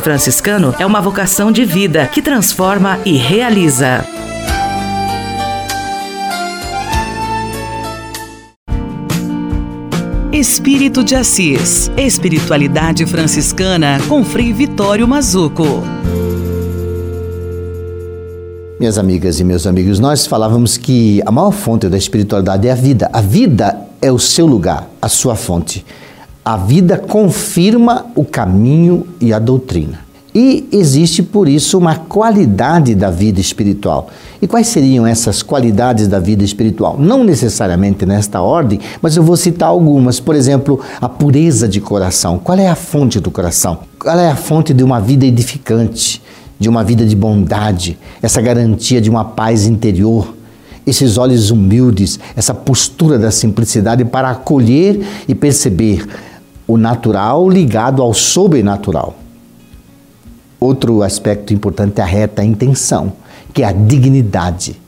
franciscano 0.00 0.74
é 0.76 0.84
uma 0.84 1.00
vocação 1.00 1.52
de 1.52 1.64
vida 1.64 2.08
que 2.08 2.20
transforma 2.20 2.98
e 3.04 3.12
realiza. 3.16 4.04
Espírito 10.32 11.04
de 11.04 11.14
Assis. 11.14 11.92
Espiritualidade 11.96 13.06
franciscana 13.06 14.00
com 14.08 14.24
Frei 14.24 14.52
Vitório 14.52 15.06
Mazuco. 15.06 15.82
Minhas 18.80 18.98
amigas 18.98 19.38
e 19.38 19.44
meus 19.44 19.64
amigos, 19.64 20.00
nós 20.00 20.26
falávamos 20.26 20.76
que 20.76 21.22
a 21.24 21.30
maior 21.30 21.52
fonte 21.52 21.88
da 21.88 21.96
espiritualidade 21.96 22.66
é 22.66 22.72
a 22.72 22.74
vida. 22.74 23.08
A 23.12 23.20
vida 23.20 23.78
é 24.02 24.10
o 24.10 24.18
seu 24.18 24.44
lugar, 24.44 24.88
a 25.00 25.08
sua 25.08 25.36
fonte. 25.36 25.86
A 26.48 26.56
vida 26.56 26.96
confirma 26.96 28.06
o 28.14 28.24
caminho 28.24 29.06
e 29.20 29.34
a 29.34 29.38
doutrina. 29.38 30.00
E 30.34 30.66
existe, 30.72 31.22
por 31.22 31.46
isso, 31.46 31.76
uma 31.76 31.94
qualidade 31.94 32.94
da 32.94 33.10
vida 33.10 33.38
espiritual. 33.38 34.08
E 34.40 34.46
quais 34.46 34.68
seriam 34.68 35.06
essas 35.06 35.42
qualidades 35.42 36.08
da 36.08 36.18
vida 36.18 36.42
espiritual? 36.42 36.96
Não 36.98 37.22
necessariamente 37.22 38.06
nesta 38.06 38.40
ordem, 38.40 38.80
mas 39.02 39.14
eu 39.14 39.22
vou 39.22 39.36
citar 39.36 39.68
algumas. 39.68 40.20
Por 40.20 40.34
exemplo, 40.34 40.80
a 40.98 41.06
pureza 41.06 41.68
de 41.68 41.82
coração. 41.82 42.38
Qual 42.38 42.56
é 42.56 42.66
a 42.66 42.74
fonte 42.74 43.20
do 43.20 43.30
coração? 43.30 43.80
Qual 43.98 44.18
é 44.18 44.30
a 44.30 44.36
fonte 44.36 44.72
de 44.72 44.82
uma 44.82 45.02
vida 45.02 45.26
edificante, 45.26 46.22
de 46.58 46.66
uma 46.70 46.82
vida 46.82 47.04
de 47.04 47.14
bondade, 47.14 47.98
essa 48.22 48.40
garantia 48.40 49.02
de 49.02 49.10
uma 49.10 49.22
paz 49.22 49.66
interior? 49.66 50.34
Esses 50.86 51.18
olhos 51.18 51.50
humildes, 51.50 52.18
essa 52.34 52.54
postura 52.54 53.18
da 53.18 53.30
simplicidade 53.30 54.02
para 54.06 54.30
acolher 54.30 55.06
e 55.28 55.34
perceber 55.34 56.06
o 56.68 56.76
natural 56.76 57.48
ligado 57.48 58.02
ao 58.02 58.12
sobrenatural. 58.12 59.16
Outro 60.60 61.02
aspecto 61.02 61.54
importante 61.54 61.98
é 61.98 62.04
a 62.04 62.06
reta 62.06 62.44
intenção, 62.44 63.14
que 63.54 63.62
é 63.62 63.66
a 63.66 63.72
dignidade, 63.72 64.78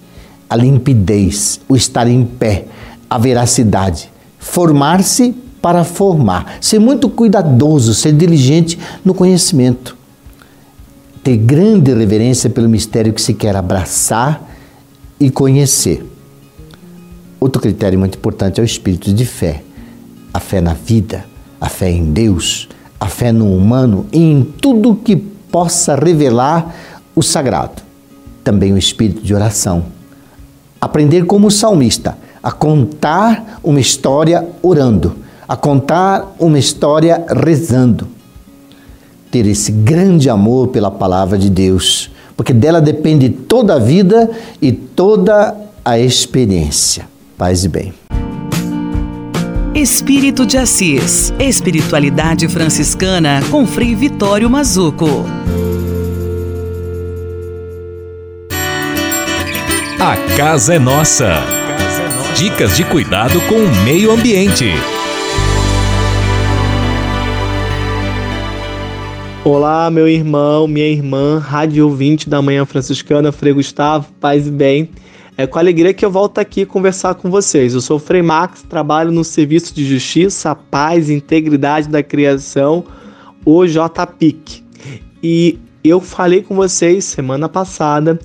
a 0.48 0.56
limpidez, 0.56 1.58
o 1.66 1.74
estar 1.74 2.06
em 2.06 2.22
pé, 2.24 2.66
a 3.08 3.16
veracidade, 3.16 4.10
formar-se 4.38 5.34
para 5.62 5.82
formar, 5.82 6.58
ser 6.60 6.78
muito 6.78 7.08
cuidadoso, 7.08 7.94
ser 7.94 8.12
diligente 8.12 8.78
no 9.02 9.14
conhecimento, 9.14 9.96
ter 11.24 11.36
grande 11.36 11.94
reverência 11.94 12.50
pelo 12.50 12.68
mistério 12.68 13.12
que 13.12 13.22
se 13.22 13.32
quer 13.32 13.56
abraçar 13.56 14.48
e 15.18 15.30
conhecer. 15.30 16.04
Outro 17.38 17.60
critério 17.62 17.98
muito 17.98 18.18
importante 18.18 18.60
é 18.60 18.62
o 18.62 18.66
espírito 18.66 19.12
de 19.12 19.24
fé, 19.24 19.62
a 20.32 20.40
fé 20.40 20.60
na 20.60 20.74
vida, 20.74 21.29
a 21.60 21.68
fé 21.68 21.90
em 21.90 22.12
Deus, 22.12 22.68
a 22.98 23.06
fé 23.06 23.32
no 23.32 23.54
humano 23.54 24.06
e 24.12 24.18
em 24.18 24.42
tudo 24.42 24.94
que 24.94 25.16
possa 25.16 25.94
revelar 25.94 26.74
o 27.14 27.22
sagrado. 27.22 27.82
Também 28.42 28.72
o 28.72 28.78
espírito 28.78 29.22
de 29.22 29.34
oração. 29.34 29.84
Aprender 30.80 31.26
como 31.26 31.48
o 31.48 31.50
salmista, 31.50 32.16
a 32.42 32.50
contar 32.50 33.60
uma 33.62 33.80
história 33.80 34.48
orando, 34.62 35.16
a 35.46 35.56
contar 35.56 36.34
uma 36.38 36.58
história 36.58 37.24
rezando. 37.44 38.08
Ter 39.30 39.46
esse 39.46 39.70
grande 39.70 40.30
amor 40.30 40.68
pela 40.68 40.90
palavra 40.90 41.36
de 41.36 41.50
Deus, 41.50 42.10
porque 42.36 42.52
dela 42.52 42.80
depende 42.80 43.28
toda 43.28 43.74
a 43.74 43.78
vida 43.78 44.30
e 44.60 44.72
toda 44.72 45.54
a 45.84 45.98
experiência. 45.98 47.06
Paz 47.36 47.64
e 47.64 47.68
bem. 47.68 47.92
Espírito 49.74 50.44
de 50.44 50.58
Assis. 50.58 51.32
Espiritualidade 51.38 52.48
franciscana 52.48 53.40
com 53.52 53.64
Frei 53.64 53.94
Vitório 53.94 54.50
Mazuco. 54.50 55.24
A 60.00 60.16
casa 60.36 60.74
é 60.74 60.78
nossa. 60.80 61.36
Dicas 62.36 62.76
de 62.76 62.82
cuidado 62.82 63.40
com 63.42 63.54
o 63.54 63.84
meio 63.84 64.10
ambiente. 64.10 64.66
Olá, 69.44 69.88
meu 69.88 70.08
irmão, 70.08 70.66
minha 70.66 70.88
irmã, 70.88 71.38
rádio 71.38 71.86
ouvinte 71.86 72.28
da 72.28 72.42
Manhã 72.42 72.66
Franciscana, 72.66 73.30
Frei 73.30 73.52
Gustavo, 73.52 74.08
paz 74.20 74.48
e 74.48 74.50
bem. 74.50 74.90
É 75.40 75.46
com 75.46 75.58
alegria 75.58 75.94
que 75.94 76.04
eu 76.04 76.10
volto 76.10 76.36
aqui 76.36 76.66
conversar 76.66 77.14
com 77.14 77.30
vocês. 77.30 77.72
Eu 77.72 77.80
sou 77.80 77.96
o 77.96 77.98
Frei 77.98 78.20
Max, 78.20 78.60
trabalho 78.60 79.10
no 79.10 79.24
Serviço 79.24 79.74
de 79.74 79.86
Justiça, 79.86 80.54
Paz 80.54 81.08
e 81.08 81.14
Integridade 81.14 81.88
da 81.88 82.02
Criação, 82.02 82.84
o 83.42 83.64
JPIC. 83.64 84.62
E 85.22 85.58
eu 85.82 85.98
falei 85.98 86.42
com 86.42 86.54
vocês 86.54 87.06
semana 87.06 87.48
passada 87.48 88.20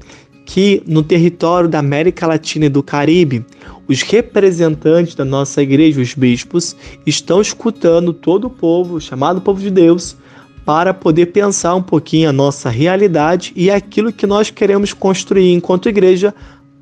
que 0.45 0.83
no 0.85 1.01
território 1.01 1.69
da 1.69 1.79
América 1.79 2.27
Latina 2.27 2.65
e 2.65 2.69
do 2.69 2.83
Caribe, 2.83 3.45
os 3.87 4.01
representantes 4.01 5.15
da 5.15 5.23
nossa 5.23 5.61
igreja, 5.61 6.01
os 6.01 6.13
bispos, 6.13 6.75
estão 7.05 7.39
escutando 7.39 8.11
todo 8.11 8.47
o 8.47 8.49
povo, 8.49 8.99
chamado 8.99 9.39
povo 9.39 9.61
de 9.61 9.71
Deus, 9.71 10.17
para 10.65 10.93
poder 10.93 11.27
pensar 11.27 11.75
um 11.75 11.81
pouquinho 11.81 12.27
a 12.27 12.33
nossa 12.33 12.69
realidade 12.69 13.53
e 13.55 13.69
aquilo 13.69 14.11
que 14.11 14.25
nós 14.25 14.49
queremos 14.49 14.91
construir 14.91 15.53
enquanto 15.53 15.87
igreja 15.87 16.33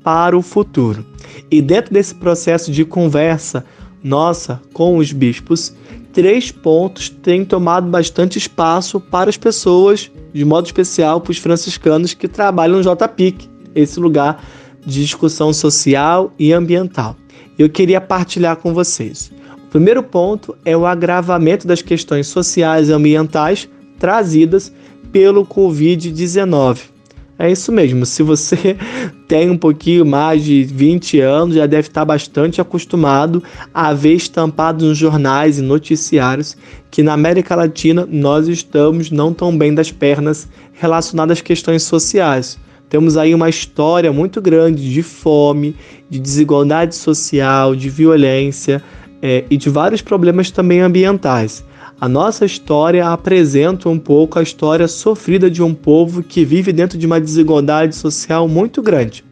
para 0.04 0.36
o 0.36 0.42
futuro. 0.42 1.04
E 1.50 1.60
dentro 1.62 1.92
desse 1.92 2.14
processo 2.14 2.70
de 2.70 2.84
conversa 2.84 3.64
nossa 4.02 4.60
com 4.74 4.98
os 4.98 5.10
bispos, 5.10 5.74
três 6.12 6.52
pontos 6.52 7.08
têm 7.08 7.44
tomado 7.44 7.90
bastante 7.90 8.38
espaço 8.38 9.00
para 9.00 9.30
as 9.30 9.38
pessoas, 9.38 10.10
de 10.32 10.44
modo 10.44 10.66
especial 10.66 11.20
para 11.20 11.30
os 11.32 11.38
franciscanos 11.38 12.12
que 12.12 12.28
trabalham 12.28 12.76
no 12.76 12.82
JPIC, 12.82 13.48
esse 13.74 13.98
lugar 13.98 14.44
de 14.84 15.00
discussão 15.00 15.52
social 15.52 16.32
e 16.38 16.52
ambiental. 16.52 17.16
Eu 17.58 17.70
queria 17.70 18.00
partilhar 18.00 18.56
com 18.56 18.74
vocês. 18.74 19.32
O 19.64 19.70
primeiro 19.70 20.02
ponto 20.02 20.54
é 20.64 20.76
o 20.76 20.86
agravamento 20.86 21.66
das 21.66 21.80
questões 21.80 22.26
sociais 22.26 22.88
e 22.88 22.92
ambientais 22.92 23.68
trazidas 23.98 24.72
pelo 25.10 25.46
Covid-19. 25.46 26.93
É 27.36 27.50
isso 27.50 27.72
mesmo, 27.72 28.06
se 28.06 28.22
você 28.22 28.76
tem 29.26 29.50
um 29.50 29.58
pouquinho 29.58 30.06
mais 30.06 30.44
de 30.44 30.62
20 30.62 31.18
anos, 31.20 31.56
já 31.56 31.66
deve 31.66 31.88
estar 31.88 32.04
bastante 32.04 32.60
acostumado 32.60 33.42
a 33.72 33.92
ver 33.92 34.14
estampado 34.14 34.86
nos 34.86 34.96
jornais 34.96 35.58
e 35.58 35.62
noticiários 35.62 36.56
que 36.92 37.02
na 37.02 37.12
América 37.12 37.56
Latina 37.56 38.06
nós 38.08 38.46
estamos 38.46 39.10
não 39.10 39.34
tão 39.34 39.56
bem 39.56 39.74
das 39.74 39.90
pernas 39.90 40.48
relacionadas 40.74 41.38
às 41.38 41.42
questões 41.42 41.82
sociais. 41.82 42.56
Temos 42.88 43.16
aí 43.16 43.34
uma 43.34 43.48
história 43.48 44.12
muito 44.12 44.40
grande 44.40 44.92
de 44.92 45.02
fome, 45.02 45.74
de 46.08 46.20
desigualdade 46.20 46.94
social, 46.94 47.74
de 47.74 47.90
violência 47.90 48.80
é, 49.20 49.42
e 49.50 49.56
de 49.56 49.68
vários 49.68 50.00
problemas 50.00 50.52
também 50.52 50.80
ambientais. 50.80 51.64
A 52.00 52.08
nossa 52.08 52.44
história 52.44 53.08
apresenta 53.08 53.88
um 53.88 53.98
pouco 53.98 54.38
a 54.38 54.42
história 54.42 54.88
sofrida 54.88 55.48
de 55.48 55.62
um 55.62 55.72
povo 55.72 56.22
que 56.22 56.44
vive 56.44 56.72
dentro 56.72 56.98
de 56.98 57.06
uma 57.06 57.20
desigualdade 57.20 57.94
social 57.94 58.48
muito 58.48 58.82
grande. 58.82 59.24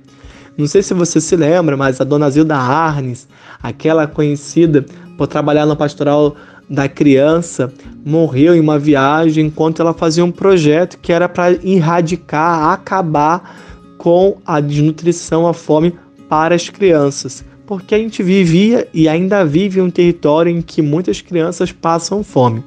Não 0.56 0.66
sei 0.66 0.82
se 0.82 0.94
você 0.94 1.20
se 1.20 1.34
lembra, 1.34 1.76
mas 1.76 2.00
a 2.00 2.04
dona 2.04 2.30
Zilda 2.30 2.56
Arnes, 2.56 3.26
aquela 3.60 4.06
conhecida 4.06 4.86
por 5.18 5.26
trabalhar 5.26 5.66
no 5.66 5.74
pastoral 5.74 6.36
da 6.70 6.88
criança, 6.88 7.72
morreu 8.04 8.54
em 8.54 8.60
uma 8.60 8.78
viagem 8.78 9.46
enquanto 9.46 9.82
ela 9.82 9.92
fazia 9.92 10.24
um 10.24 10.30
projeto 10.30 10.98
que 10.98 11.12
era 11.12 11.28
para 11.28 11.52
erradicar, 11.66 12.70
acabar 12.70 13.56
com 13.98 14.38
a 14.46 14.60
desnutrição, 14.60 15.48
a 15.48 15.52
fome 15.52 15.94
para 16.28 16.54
as 16.54 16.68
crianças 16.68 17.44
porque 17.78 17.94
a 17.94 17.98
gente 17.98 18.22
vivia 18.22 18.86
e 18.92 19.08
ainda 19.08 19.46
vive 19.46 19.80
um 19.80 19.90
território 19.90 20.54
em 20.54 20.60
que 20.60 20.82
muitas 20.82 21.22
crianças 21.22 21.72
passam 21.72 22.22
fome. 22.22 22.62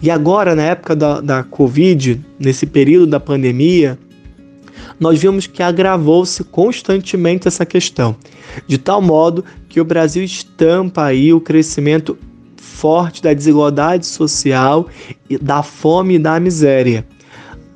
E 0.00 0.10
agora, 0.10 0.54
na 0.54 0.62
época 0.62 0.96
da, 0.96 1.20
da 1.20 1.42
Covid, 1.42 2.18
nesse 2.38 2.64
período 2.64 3.06
da 3.08 3.20
pandemia, 3.20 3.98
nós 4.98 5.20
vimos 5.20 5.46
que 5.46 5.62
agravou-se 5.62 6.42
constantemente 6.44 7.46
essa 7.46 7.66
questão, 7.66 8.16
de 8.66 8.78
tal 8.78 9.02
modo 9.02 9.44
que 9.68 9.82
o 9.82 9.84
Brasil 9.84 10.24
estampa 10.24 11.04
aí 11.04 11.30
o 11.30 11.42
crescimento 11.42 12.16
forte 12.56 13.22
da 13.22 13.34
desigualdade 13.34 14.06
social, 14.06 14.88
da 15.42 15.62
fome 15.62 16.14
e 16.14 16.18
da 16.18 16.40
miséria. 16.40 17.06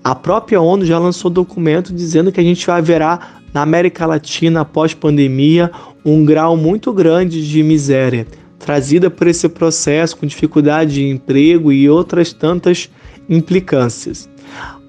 A 0.03 0.15
própria 0.15 0.59
ONU 0.59 0.87
já 0.87 0.99
lançou 0.99 1.31
documento 1.31 1.93
dizendo 1.93 2.33
que 2.33 2.41
a 2.41 2.43
gente 2.43 2.67
vai 2.67 2.81
verá 2.81 3.42
na 3.53 3.63
América 3.63 4.07
Latina 4.07 4.63
após 4.63 4.95
pandemia 4.95 5.71
um 6.05 6.25
grau 6.25 6.57
muito 6.57 6.93
grande 6.93 7.47
de 7.49 7.63
miséria, 7.63 8.27
trazida 8.59 9.11
por 9.11 9.27
esse 9.27 9.49
processo 9.49 10.17
com 10.17 10.27
dificuldade 10.27 10.95
de 10.95 11.09
emprego 11.09 11.73
e 11.73 11.89
outras 11.89 12.33
tantas 12.33 12.91
implicâncias. 13.29 14.29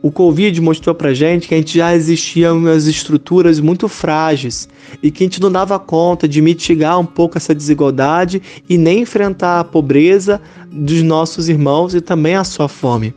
O 0.01 0.11
Covid 0.11 0.59
mostrou 0.59 0.93
para 0.93 1.13
gente 1.13 1.47
que 1.47 1.53
a 1.53 1.57
gente 1.57 1.77
já 1.77 1.95
existia 1.95 2.53
umas 2.53 2.87
estruturas 2.87 3.61
muito 3.61 3.87
frágeis 3.87 4.67
e 5.01 5.09
que 5.09 5.23
a 5.23 5.25
gente 5.25 5.41
não 5.41 5.49
dava 5.49 5.79
conta 5.79 6.27
de 6.27 6.41
mitigar 6.41 6.99
um 6.99 7.05
pouco 7.05 7.37
essa 7.37 7.55
desigualdade 7.55 8.41
e 8.67 8.77
nem 8.77 9.03
enfrentar 9.03 9.61
a 9.61 9.63
pobreza 9.63 10.41
dos 10.69 11.01
nossos 11.01 11.47
irmãos 11.47 11.95
e 11.95 12.01
também 12.01 12.35
a 12.35 12.43
sua 12.43 12.67
fome. 12.67 13.13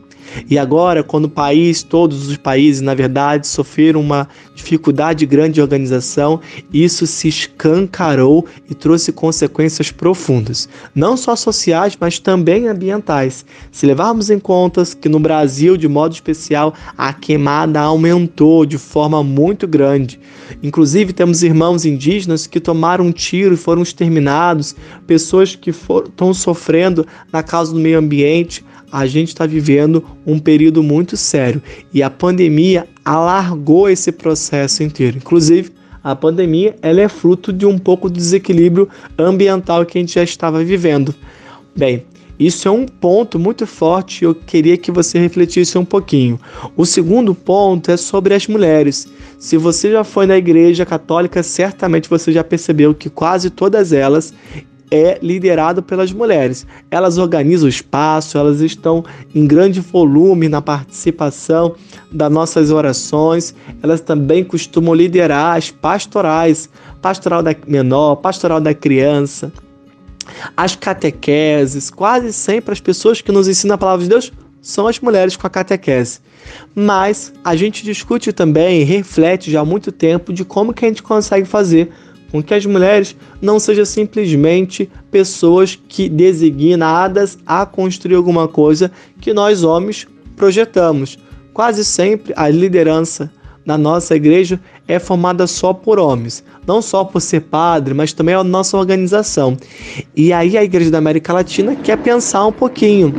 E 0.49 0.57
agora, 0.57 1.03
quando 1.03 1.25
o 1.25 1.29
país, 1.29 1.83
todos 1.83 2.27
os 2.27 2.37
países, 2.37 2.81
na 2.81 2.93
verdade, 2.93 3.47
sofreram 3.47 4.01
uma 4.01 4.27
dificuldade 4.55 5.25
grande 5.25 5.55
de 5.55 5.61
organização, 5.61 6.39
isso 6.73 7.05
se 7.07 7.27
escancarou 7.27 8.45
e 8.69 8.75
trouxe 8.75 9.11
consequências 9.11 9.91
profundas, 9.91 10.67
não 10.93 11.15
só 11.15 11.35
sociais, 11.35 11.97
mas 11.99 12.19
também 12.19 12.67
ambientais. 12.67 13.45
Se 13.71 13.85
levarmos 13.85 14.29
em 14.29 14.39
conta 14.39 14.83
que 14.99 15.09
no 15.09 15.19
Brasil, 15.19 15.77
de 15.77 15.87
modo 15.87 16.13
especial, 16.13 16.73
a 16.97 17.13
queimada 17.13 17.79
aumentou 17.79 18.65
de 18.65 18.77
forma 18.77 19.23
muito 19.23 19.67
grande. 19.67 20.19
Inclusive, 20.63 21.13
temos 21.13 21.43
irmãos 21.43 21.85
indígenas 21.85 22.47
que 22.47 22.59
tomaram 22.59 23.05
um 23.05 23.11
tiro 23.11 23.53
e 23.53 23.57
foram 23.57 23.81
exterminados, 23.81 24.75
pessoas 25.05 25.55
que 25.55 25.71
estão 25.71 26.33
sofrendo 26.33 27.05
na 27.31 27.43
causa 27.43 27.73
do 27.73 27.79
meio 27.79 27.99
ambiente 27.99 28.63
a 28.91 29.05
gente 29.05 29.29
está 29.29 29.45
vivendo 29.45 30.03
um 30.25 30.39
período 30.39 30.81
muito 30.81 31.17
sério 31.17 31.61
e 31.93 32.01
a 32.01 32.09
pandemia 32.09 32.87
alargou 33.03 33.89
esse 33.89 34.11
processo 34.11 34.83
inteiro. 34.83 35.17
Inclusive, 35.17 35.71
a 36.03 36.15
pandemia 36.15 36.75
ela 36.81 37.01
é 37.01 37.09
fruto 37.09 37.51
de 37.51 37.65
um 37.65 37.77
pouco 37.77 38.09
de 38.09 38.17
desequilíbrio 38.17 38.87
ambiental 39.17 39.85
que 39.85 39.97
a 39.97 40.01
gente 40.01 40.15
já 40.15 40.23
estava 40.23 40.63
vivendo. 40.63 41.13
Bem, 41.75 42.05
isso 42.39 42.67
é 42.67 42.71
um 42.71 42.85
ponto 42.85 43.39
muito 43.39 43.65
forte 43.65 44.21
e 44.21 44.25
eu 44.25 44.35
queria 44.35 44.77
que 44.77 44.91
você 44.91 45.17
refletisse 45.17 45.77
um 45.77 45.83
pouquinho. 45.83 46.39
O 46.75 46.85
segundo 46.85 47.33
ponto 47.33 47.89
é 47.89 47.97
sobre 47.97 48.35
as 48.35 48.47
mulheres. 48.47 49.07
Se 49.39 49.57
você 49.57 49.91
já 49.91 50.03
foi 50.03 50.27
na 50.27 50.37
igreja 50.37 50.85
católica, 50.85 51.41
certamente 51.41 52.09
você 52.09 52.31
já 52.31 52.43
percebeu 52.43 52.93
que 52.93 53.09
quase 53.09 53.49
todas 53.49 53.91
elas 53.91 54.33
é 54.89 55.19
liderado 55.21 55.81
pelas 55.83 56.11
mulheres. 56.11 56.65
Elas 56.89 57.17
organizam 57.17 57.65
o 57.65 57.69
espaço, 57.69 58.37
elas 58.37 58.61
estão 58.61 59.03
em 59.33 59.45
grande 59.45 59.81
volume 59.81 60.47
na 60.47 60.61
participação 60.61 61.75
das 62.11 62.31
nossas 62.31 62.71
orações, 62.71 63.53
elas 63.83 64.01
também 64.01 64.43
costumam 64.43 64.93
liderar 64.93 65.57
as 65.57 65.69
pastorais, 65.69 66.69
pastoral 67.01 67.43
da 67.43 67.55
menor, 67.67 68.15
pastoral 68.17 68.61
da 68.61 68.73
criança, 68.73 69.51
as 70.55 70.75
catequeses, 70.75 71.89
quase 71.89 72.33
sempre 72.33 72.71
as 72.71 72.79
pessoas 72.79 73.21
que 73.21 73.31
nos 73.31 73.47
ensinam 73.47 73.75
a 73.75 73.77
palavra 73.77 74.03
de 74.03 74.09
Deus 74.09 74.31
são 74.61 74.87
as 74.87 74.99
mulheres 74.99 75.37
com 75.37 75.47
a 75.47 75.49
catequese. 75.49 76.19
Mas 76.75 77.33
a 77.43 77.55
gente 77.55 77.83
discute 77.83 78.33
também 78.33 78.83
reflete 78.83 79.49
já 79.51 79.61
há 79.61 79.65
muito 79.65 79.91
tempo 79.91 80.33
de 80.33 80.43
como 80.43 80.73
que 80.73 80.85
a 80.85 80.87
gente 80.87 81.03
consegue 81.03 81.47
fazer 81.47 81.89
com 82.37 82.43
que 82.43 82.53
as 82.53 82.65
mulheres 82.65 83.15
não 83.41 83.59
sejam 83.59 83.83
simplesmente 83.83 84.89
pessoas 85.09 85.75
que 85.87 86.07
designadas 86.07 87.37
a 87.45 87.65
construir 87.65 88.15
alguma 88.15 88.47
coisa 88.47 88.91
que 89.19 89.33
nós 89.33 89.63
homens 89.63 90.07
projetamos. 90.35 91.17
Quase 91.51 91.83
sempre 91.83 92.33
a 92.35 92.47
liderança 92.47 93.31
na 93.65 93.75
nossa 93.75 94.15
igreja 94.15 94.59
é 94.87 94.99
formada 94.99 95.47
só 95.47 95.73
por 95.73 95.99
homens, 95.99 96.43
não 96.65 96.79
só 96.79 97.03
por 97.03 97.19
ser 97.21 97.41
padre, 97.41 97.95
mas 97.95 98.13
também 98.13 98.35
a 98.35 98.43
nossa 98.43 98.77
organização. 98.77 99.57
E 100.15 100.31
aí 100.31 100.55
a 100.55 100.63
Igreja 100.63 100.91
da 100.91 100.99
América 100.99 101.33
Latina 101.33 101.75
quer 101.75 101.97
pensar 101.97 102.45
um 102.45 102.51
pouquinho 102.51 103.13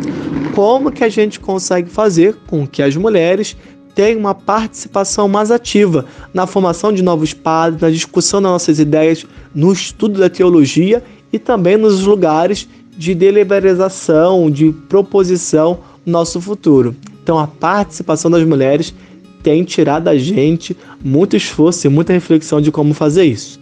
como 0.54 0.92
que 0.92 1.02
a 1.02 1.08
gente 1.08 1.40
consegue 1.40 1.90
fazer 1.90 2.36
com 2.46 2.66
que 2.66 2.82
as 2.82 2.96
mulheres 2.96 3.56
tem 3.94 4.16
uma 4.16 4.34
participação 4.34 5.28
mais 5.28 5.50
ativa 5.50 6.04
na 6.32 6.46
formação 6.46 6.92
de 6.92 7.02
novos 7.02 7.32
padres, 7.32 7.80
na 7.80 7.90
discussão 7.90 8.40
das 8.40 8.52
nossas 8.52 8.78
ideias, 8.78 9.26
no 9.54 9.72
estudo 9.72 10.20
da 10.20 10.28
teologia 10.30 11.02
e 11.32 11.38
também 11.38 11.76
nos 11.76 12.04
lugares 12.04 12.68
de 12.96 13.14
deliberação, 13.14 14.50
de 14.50 14.72
proposição 14.88 15.80
do 16.04 16.10
nosso 16.10 16.40
futuro. 16.40 16.94
Então, 17.22 17.38
a 17.38 17.46
participação 17.46 18.30
das 18.30 18.44
mulheres 18.44 18.94
tem 19.42 19.62
tirado 19.64 20.04
da 20.04 20.16
gente 20.16 20.76
muito 21.04 21.36
esforço 21.36 21.86
e 21.86 21.90
muita 21.90 22.12
reflexão 22.12 22.60
de 22.60 22.72
como 22.72 22.94
fazer 22.94 23.24
isso. 23.24 23.60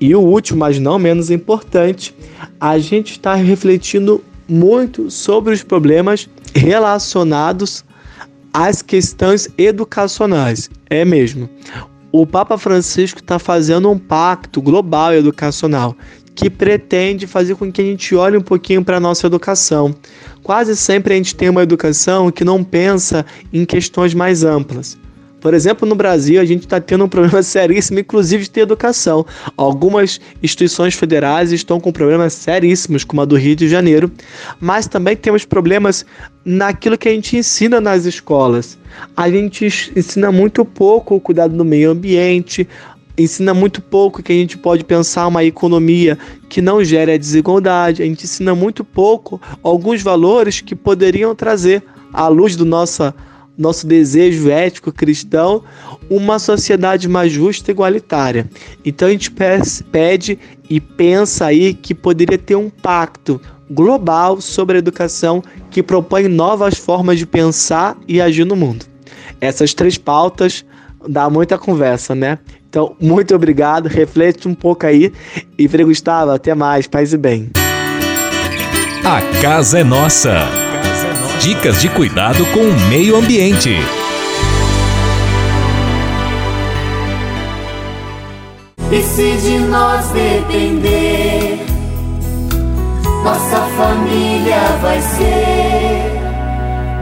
E 0.00 0.14
o 0.14 0.20
último, 0.20 0.60
mas 0.60 0.78
não 0.78 0.98
menos 0.98 1.30
importante, 1.30 2.14
a 2.60 2.78
gente 2.78 3.12
está 3.12 3.34
refletindo 3.34 4.22
muito 4.48 5.10
sobre 5.10 5.52
os 5.52 5.62
problemas 5.62 6.28
relacionados 6.54 7.84
às 8.58 8.82
questões 8.82 9.48
educacionais. 9.56 10.68
É 10.90 11.04
mesmo. 11.04 11.48
O 12.10 12.26
Papa 12.26 12.58
Francisco 12.58 13.20
está 13.20 13.38
fazendo 13.38 13.88
um 13.88 13.96
pacto 13.96 14.60
global 14.60 15.14
educacional 15.14 15.94
que 16.34 16.50
pretende 16.50 17.24
fazer 17.26 17.54
com 17.54 17.70
que 17.70 17.80
a 17.80 17.84
gente 17.84 18.16
olhe 18.16 18.36
um 18.36 18.42
pouquinho 18.42 18.84
para 18.84 18.96
a 18.96 19.00
nossa 19.00 19.28
educação. 19.28 19.94
Quase 20.42 20.74
sempre 20.76 21.14
a 21.14 21.16
gente 21.16 21.36
tem 21.36 21.48
uma 21.48 21.62
educação 21.62 22.32
que 22.32 22.44
não 22.44 22.64
pensa 22.64 23.24
em 23.52 23.64
questões 23.64 24.12
mais 24.12 24.42
amplas. 24.42 24.98
Por 25.40 25.54
exemplo, 25.54 25.88
no 25.88 25.94
Brasil, 25.94 26.40
a 26.40 26.44
gente 26.44 26.64
está 26.64 26.80
tendo 26.80 27.04
um 27.04 27.08
problema 27.08 27.42
seríssimo, 27.44 28.00
inclusive 28.00 28.48
de 28.48 28.60
educação. 28.60 29.24
Algumas 29.56 30.20
instituições 30.42 30.94
federais 30.94 31.52
estão 31.52 31.78
com 31.78 31.92
problemas 31.92 32.32
seríssimos, 32.32 33.04
como 33.04 33.22
a 33.22 33.24
do 33.24 33.36
Rio 33.36 33.54
de 33.54 33.68
Janeiro, 33.68 34.10
mas 34.60 34.86
também 34.86 35.16
temos 35.16 35.44
problemas 35.44 36.04
naquilo 36.44 36.98
que 36.98 37.08
a 37.08 37.12
gente 37.12 37.36
ensina 37.36 37.80
nas 37.80 38.04
escolas. 38.04 38.78
A 39.16 39.30
gente 39.30 39.92
ensina 39.94 40.32
muito 40.32 40.64
pouco 40.64 41.14
o 41.14 41.20
cuidado 41.20 41.56
do 41.56 41.64
meio 41.64 41.90
ambiente, 41.90 42.66
ensina 43.16 43.52
muito 43.52 43.82
pouco 43.82 44.22
que 44.22 44.32
a 44.32 44.34
gente 44.34 44.56
pode 44.56 44.84
pensar 44.84 45.26
uma 45.26 45.44
economia 45.44 46.16
que 46.48 46.62
não 46.62 46.82
gere 46.82 47.12
a 47.12 47.18
desigualdade, 47.18 48.02
a 48.02 48.06
gente 48.06 48.24
ensina 48.24 48.54
muito 48.54 48.84
pouco 48.84 49.40
alguns 49.62 50.02
valores 50.02 50.60
que 50.60 50.74
poderiam 50.74 51.34
trazer 51.34 51.82
à 52.12 52.28
luz 52.28 52.56
do 52.56 52.64
nossa 52.64 53.14
nosso 53.58 53.86
desejo 53.86 54.48
ético 54.48 54.92
cristão, 54.92 55.64
uma 56.08 56.38
sociedade 56.38 57.08
mais 57.08 57.32
justa 57.32 57.70
e 57.70 57.72
igualitária. 57.72 58.48
Então 58.84 59.08
a 59.08 59.10
gente 59.10 59.32
pede 59.90 60.38
e 60.70 60.80
pensa 60.80 61.46
aí 61.46 61.74
que 61.74 61.94
poderia 61.94 62.38
ter 62.38 62.54
um 62.54 62.70
pacto 62.70 63.40
global 63.70 64.40
sobre 64.40 64.76
a 64.76 64.78
educação 64.78 65.42
que 65.70 65.82
propõe 65.82 66.28
novas 66.28 66.78
formas 66.78 67.18
de 67.18 67.26
pensar 67.26 67.96
e 68.06 68.20
agir 68.20 68.44
no 68.44 68.56
mundo. 68.56 68.86
Essas 69.40 69.74
três 69.74 69.98
pautas 69.98 70.64
dá 71.06 71.28
muita 71.28 71.58
conversa, 71.58 72.14
né? 72.14 72.38
Então, 72.68 72.94
muito 73.00 73.34
obrigado, 73.34 73.86
reflete 73.86 74.46
um 74.46 74.54
pouco 74.54 74.86
aí 74.86 75.12
e 75.58 75.66
Frei 75.68 75.84
Gustavo, 75.84 76.30
até 76.30 76.54
mais, 76.54 76.86
paz 76.86 77.12
e 77.12 77.16
bem. 77.18 77.50
A 79.04 79.22
casa 79.40 79.78
é 79.78 79.84
nossa. 79.84 80.67
Dicas 81.40 81.80
de 81.80 81.88
cuidado 81.88 82.44
com 82.46 82.60
o 82.60 82.80
meio 82.88 83.16
ambiente. 83.16 83.76
E 88.90 89.02
se 89.02 89.36
de 89.36 89.58
nós 89.60 90.08
depender, 90.08 91.60
nossa 93.22 93.60
família 93.76 94.78
vai 94.82 95.00
ser 95.00 96.18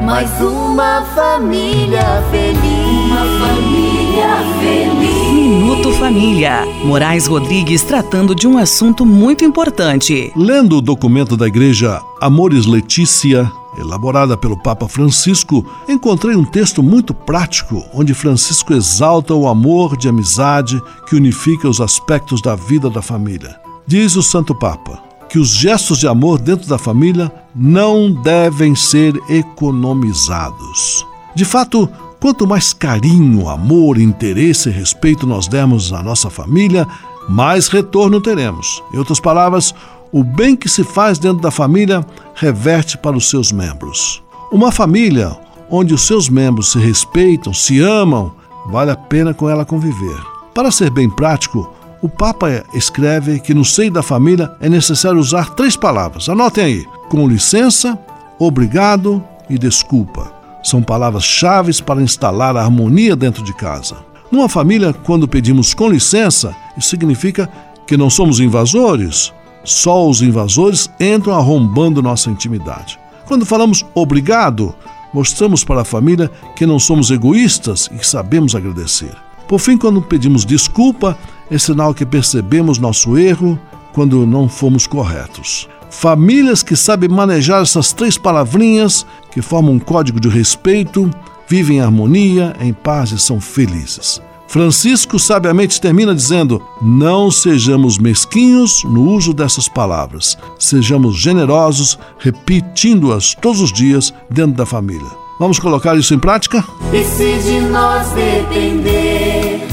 mais 0.04 0.30
uma 0.40 1.02
família 1.14 2.22
feliz. 2.30 2.60
Uma 3.06 3.46
família 3.46 4.36
feliz. 4.60 5.32
Minuto 5.32 5.92
Família. 5.92 6.64
Moraes 6.84 7.26
Rodrigues 7.26 7.82
tratando 7.82 8.34
de 8.34 8.46
um 8.46 8.58
assunto 8.58 9.06
muito 9.06 9.44
importante. 9.44 10.30
Lendo 10.36 10.76
o 10.76 10.80
documento 10.82 11.36
da 11.36 11.46
igreja 11.46 12.00
Amores 12.20 12.66
Letícia, 12.66 13.50
elaborada 13.78 14.36
pelo 14.36 14.56
Papa 14.56 14.88
Francisco, 14.88 15.66
encontrei 15.88 16.36
um 16.36 16.44
texto 16.44 16.82
muito 16.82 17.12
prático 17.12 17.84
onde 17.92 18.14
Francisco 18.14 18.72
exalta 18.72 19.34
o 19.34 19.48
amor 19.48 19.96
de 19.96 20.08
amizade 20.08 20.82
que 21.08 21.16
unifica 21.16 21.68
os 21.68 21.80
aspectos 21.80 22.40
da 22.42 22.54
vida 22.54 22.88
da 22.88 23.02
família. 23.02 23.56
Diz 23.86 24.16
o 24.16 24.22
Santo 24.22 24.54
Papa 24.54 25.06
que 25.28 25.38
os 25.38 25.48
gestos 25.48 25.98
de 25.98 26.06
amor 26.06 26.38
dentro 26.38 26.68
da 26.68 26.78
família 26.78 27.32
não 27.54 28.10
devem 28.10 28.74
ser 28.74 29.14
economizados. 29.28 31.06
De 31.34 31.44
fato, 31.44 31.88
quanto 32.20 32.46
mais 32.46 32.72
carinho, 32.72 33.48
amor, 33.48 33.98
interesse 33.98 34.68
e 34.68 34.72
respeito 34.72 35.26
nós 35.26 35.48
dermos 35.48 35.92
à 35.92 36.02
nossa 36.02 36.30
família, 36.30 36.86
mais 37.28 37.68
retorno 37.68 38.20
teremos. 38.20 38.82
Em 38.92 38.98
outras 38.98 39.20
palavras, 39.20 39.74
o 40.16 40.24
bem 40.24 40.56
que 40.56 40.66
se 40.66 40.82
faz 40.82 41.18
dentro 41.18 41.42
da 41.42 41.50
família 41.50 42.02
reverte 42.34 42.96
para 42.96 43.14
os 43.14 43.28
seus 43.28 43.52
membros. 43.52 44.22
Uma 44.50 44.72
família 44.72 45.36
onde 45.68 45.92
os 45.92 46.06
seus 46.06 46.30
membros 46.30 46.72
se 46.72 46.78
respeitam, 46.78 47.52
se 47.52 47.82
amam, 47.82 48.32
vale 48.64 48.90
a 48.90 48.96
pena 48.96 49.34
com 49.34 49.46
ela 49.46 49.66
conviver. 49.66 50.18
Para 50.54 50.70
ser 50.70 50.88
bem 50.88 51.10
prático, 51.10 51.70
o 52.00 52.08
Papa 52.08 52.64
escreve 52.72 53.38
que 53.40 53.52
no 53.52 53.62
seio 53.62 53.90
da 53.92 54.02
família 54.02 54.50
é 54.58 54.70
necessário 54.70 55.18
usar 55.18 55.50
três 55.50 55.76
palavras. 55.76 56.30
Anotem 56.30 56.64
aí: 56.64 56.86
com 57.10 57.28
licença, 57.28 57.98
obrigado 58.38 59.22
e 59.50 59.58
desculpa. 59.58 60.32
São 60.62 60.82
palavras-chave 60.82 61.82
para 61.82 62.00
instalar 62.00 62.56
a 62.56 62.62
harmonia 62.62 63.14
dentro 63.14 63.44
de 63.44 63.52
casa. 63.52 63.96
Numa 64.32 64.48
família, 64.48 64.94
quando 64.94 65.28
pedimos 65.28 65.74
com 65.74 65.90
licença, 65.90 66.56
isso 66.74 66.88
significa 66.88 67.50
que 67.86 67.98
não 67.98 68.08
somos 68.08 68.40
invasores, 68.40 69.30
só 69.66 70.08
os 70.08 70.22
invasores 70.22 70.88
entram 70.98 71.34
arrombando 71.34 72.00
nossa 72.00 72.30
intimidade. 72.30 72.98
Quando 73.26 73.44
falamos 73.44 73.84
obrigado, 73.94 74.72
mostramos 75.12 75.64
para 75.64 75.82
a 75.82 75.84
família 75.84 76.30
que 76.54 76.64
não 76.64 76.78
somos 76.78 77.10
egoístas 77.10 77.90
e 77.92 77.98
que 77.98 78.06
sabemos 78.06 78.54
agradecer. 78.54 79.12
Por 79.48 79.58
fim, 79.58 79.76
quando 79.76 80.00
pedimos 80.00 80.44
desculpa, 80.44 81.18
é 81.50 81.58
sinal 81.58 81.92
que 81.92 82.06
percebemos 82.06 82.78
nosso 82.78 83.18
erro 83.18 83.58
quando 83.92 84.24
não 84.24 84.48
fomos 84.48 84.86
corretos. 84.86 85.68
Famílias 85.90 86.62
que 86.62 86.76
sabem 86.76 87.08
manejar 87.08 87.62
essas 87.62 87.92
três 87.92 88.16
palavrinhas, 88.16 89.04
que 89.32 89.42
formam 89.42 89.74
um 89.74 89.78
código 89.80 90.20
de 90.20 90.28
respeito, 90.28 91.10
vivem 91.48 91.78
em 91.78 91.80
harmonia, 91.80 92.54
em 92.60 92.72
paz 92.72 93.10
e 93.10 93.18
são 93.18 93.40
felizes. 93.40 94.20
Francisco 94.48 95.18
sabiamente 95.18 95.80
termina 95.80 96.14
dizendo: 96.14 96.62
Não 96.80 97.30
sejamos 97.30 97.98
mesquinhos 97.98 98.82
no 98.84 99.02
uso 99.10 99.32
dessas 99.32 99.68
palavras, 99.68 100.36
sejamos 100.58 101.16
generosos, 101.16 101.98
repetindo-as 102.18 103.34
todos 103.34 103.60
os 103.60 103.72
dias 103.72 104.12
dentro 104.30 104.56
da 104.56 104.66
família. 104.66 105.10
Vamos 105.38 105.58
colocar 105.58 105.96
isso 105.96 106.14
em 106.14 106.18
prática? 106.18 106.64
E 106.92 107.04
se 107.04 107.38
de 107.42 107.60
nós 107.60 108.08
depender, 108.10 109.66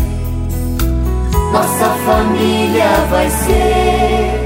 nossa 1.53 1.89
família 2.05 3.05
vai 3.09 3.29
ser 3.29 4.43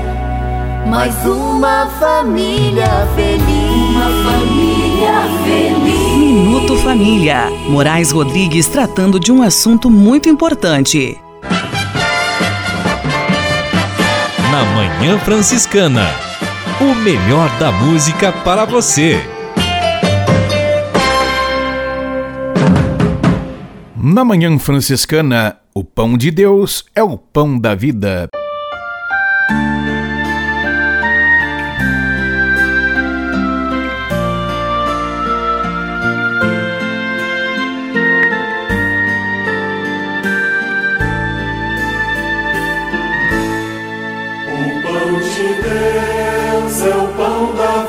mais 0.88 1.14
uma 1.26 1.88
família 2.00 3.08
feliz. 3.16 3.96
Uma 3.96 4.32
família 4.32 5.14
feliz. 5.44 6.17
Minuto 6.28 6.76
Família. 6.80 7.50
Moraes 7.70 8.12
Rodrigues 8.12 8.68
tratando 8.68 9.18
de 9.18 9.32
um 9.32 9.42
assunto 9.42 9.90
muito 9.90 10.28
importante. 10.28 11.18
Na 14.52 14.66
Manhã 14.76 15.18
Franciscana. 15.20 16.06
O 16.82 16.94
melhor 16.96 17.50
da 17.58 17.72
música 17.72 18.34
para 18.34 18.66
você. 18.66 19.22
Na 23.96 24.26
Manhã 24.26 24.60
Franciscana, 24.60 25.56
o 25.74 25.82
pão 25.82 26.18
de 26.18 26.30
Deus 26.30 26.84
é 26.94 27.02
o 27.02 27.18
pão 27.18 27.58
da 27.58 27.74
vida. 27.74 28.28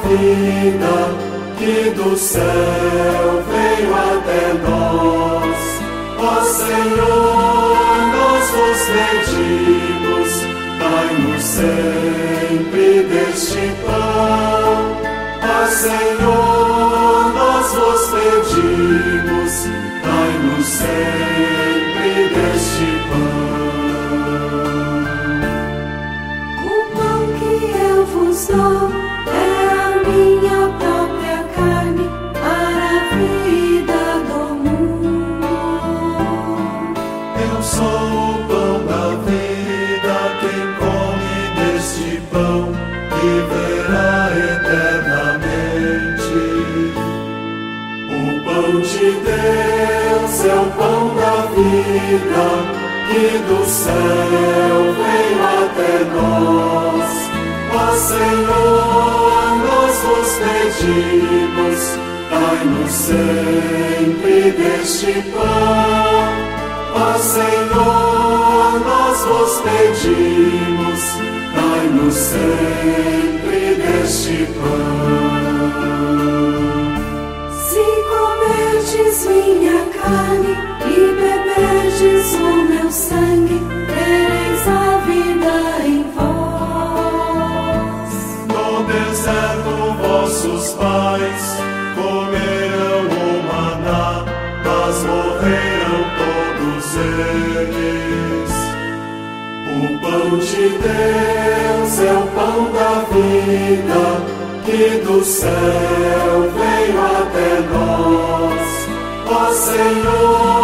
Vida 0.09 0.95
que 1.59 1.91
do 1.91 2.17
céu 2.17 3.45
veio 3.51 3.95
até 3.95 4.55
nós. 4.67 5.59
Ó 6.19 6.41
Senhor, 6.43 7.77
nós 8.17 8.45
vos 8.57 8.81
pedimos, 8.97 10.31
dai-nos 10.81 11.45
sempre 11.45 12.87
deste 13.03 13.65
pão. 13.85 14.97
Ó 15.43 15.67
Senhor, 15.67 17.35
nós 17.35 17.67
vos 17.75 18.03
pedimos, 18.17 19.53
dai-nos 20.03 20.67
sempre 20.67 22.11
deste 22.35 22.89
pão. 23.09 23.39
O 26.65 26.69
pão 26.97 27.21
que 27.39 27.55
eu 27.79 27.99
vos 28.07 28.39
dou 28.47 28.78
que 53.19 53.39
do 53.39 53.65
céu 53.67 54.79
veio 54.99 55.43
até 55.65 55.95
nós. 56.15 57.11
Ó 57.75 57.87
Senhor, 57.97 59.49
nós 59.67 59.97
vos 60.07 60.31
pedimos, 60.45 61.81
dai-nos 62.31 62.93
sempre 62.93 64.37
deste 64.53 65.13
pão. 65.33 66.31
Ó 66.95 67.19
Senhor, 67.19 68.81
nós 68.87 69.19
vos 69.25 69.53
pedimos, 69.63 71.03
dai-nos 71.57 72.15
sempre 72.15 73.61
deste 73.83 74.47
pão. 74.55 75.19
Se 77.67 77.85
comerdes 78.13 79.27
minha 79.27 79.81
carne 80.01 80.68
beberdes 81.99 82.35
o 82.35 82.63
meu 82.65 82.91
sangue, 82.91 83.61
tereis 83.87 84.69
a 84.69 84.99
vida 84.99 85.55
em 85.85 86.03
vós. 86.15 87.39
No 88.47 88.85
deserto 88.85 89.73
vossos 90.01 90.75
pais 90.75 91.57
comerão 91.97 93.03
o 93.11 93.43
maná, 93.49 94.25
mas 94.65 94.97
morrerão 95.05 96.01
todos 96.19 96.87
eles. 97.67 98.53
O 99.67 99.79
pão 99.99 100.29
de 100.39 100.65
Deus 100.79 101.93
é 102.01 102.03
o 102.13 102.27
pão 102.29 102.59
da 102.73 102.93
vida 103.11 104.05
que 104.65 104.83
do 105.05 105.19
céu 105.25 106.51
veio 106.55 106.99
até 107.01 107.51
nós. 107.73 108.67
Ó 109.31 109.53
Senhor, 109.53 110.58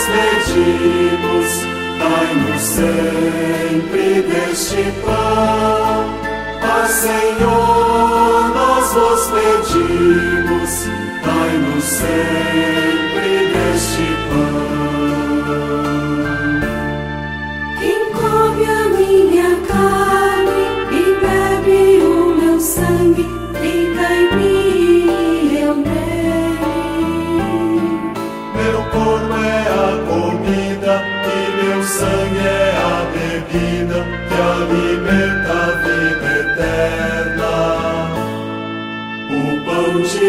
nós 0.00 0.06
pedimos, 0.06 1.66
dai-nos 1.98 2.62
sempre 2.62 4.22
deste 4.22 4.82
pão. 5.04 6.20
Ó 6.62 6.86
Senhor, 6.86 8.54
nós 8.54 8.92
vos 8.94 9.30
pedimos, 9.30 10.86
dai-nos 11.24 11.84
sempre 11.84 12.79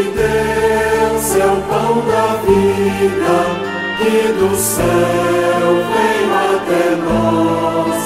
de 0.02 0.10
Deus 0.10 1.36
é 1.36 1.45
o 1.45 1.62
pão 1.70 2.02
da 2.08 2.28
vida 2.41 3.38
que 3.97 4.34
do 4.34 4.56
céu 4.56 5.68
veio 5.91 6.34
até 6.56 6.86
nós. 7.06 8.02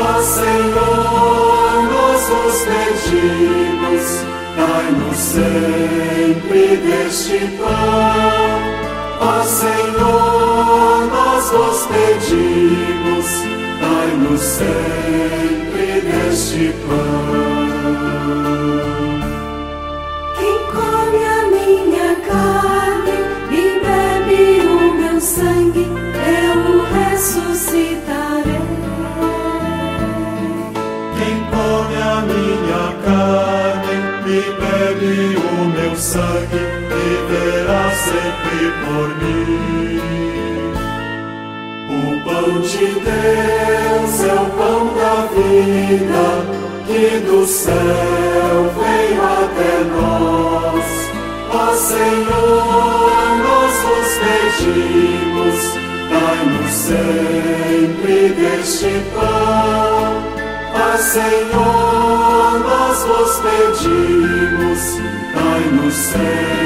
Ó 0.00 0.22
Senhor, 0.22 1.76
nós 1.92 2.22
vos 2.28 2.56
pedimos, 2.64 4.06
dai-nos 4.56 5.18
sempre 5.18 6.64
deste 6.78 7.38
pão. 7.58 8.56
Ó 9.20 9.42
Senhor, 9.42 11.06
nós 11.12 11.44
vos 11.50 11.86
pedimos, 11.86 13.28
dai-nos 13.80 14.40
sempre 14.40 16.00
deste 16.00 16.72
pão. 16.88 17.76
Sangue, 25.20 25.86
eu 25.86 26.84
ressuscitarei. 26.94 28.60
Quem 31.16 31.36
come 31.50 31.96
a 31.96 32.20
minha 32.22 32.84
carne 33.04 33.96
e 34.26 34.40
bebe 34.60 35.36
o 35.36 35.64
meu 35.68 35.94
sangue, 35.96 36.62
viverá 36.90 37.84
sempre 37.94 38.60
por 38.84 39.08
mim. 39.22 40.00
O 41.88 42.00
pão 42.24 42.60
de 42.60 42.86
Deus 43.00 44.14
é 44.22 44.34
o 44.34 44.46
pão 44.56 44.82
da 44.94 45.16
vida 45.34 46.26
que 46.86 47.20
do 47.20 47.46
céu 47.46 47.74
veio 48.78 49.22
até 49.22 49.72
nós. 49.94 50.86
Ó 51.52 51.74
Senhor, 51.74 53.15
pedimos, 54.26 55.58
dai-nos 56.10 56.72
sempre 56.72 58.28
deste 58.30 58.92
pão. 59.14 60.22
Ó 60.74 60.96
Senhor, 60.98 62.60
nós 62.60 62.98
vos 63.04 63.40
pedimos, 63.40 64.80
dai-nos 65.34 65.94
sempre 65.94 66.65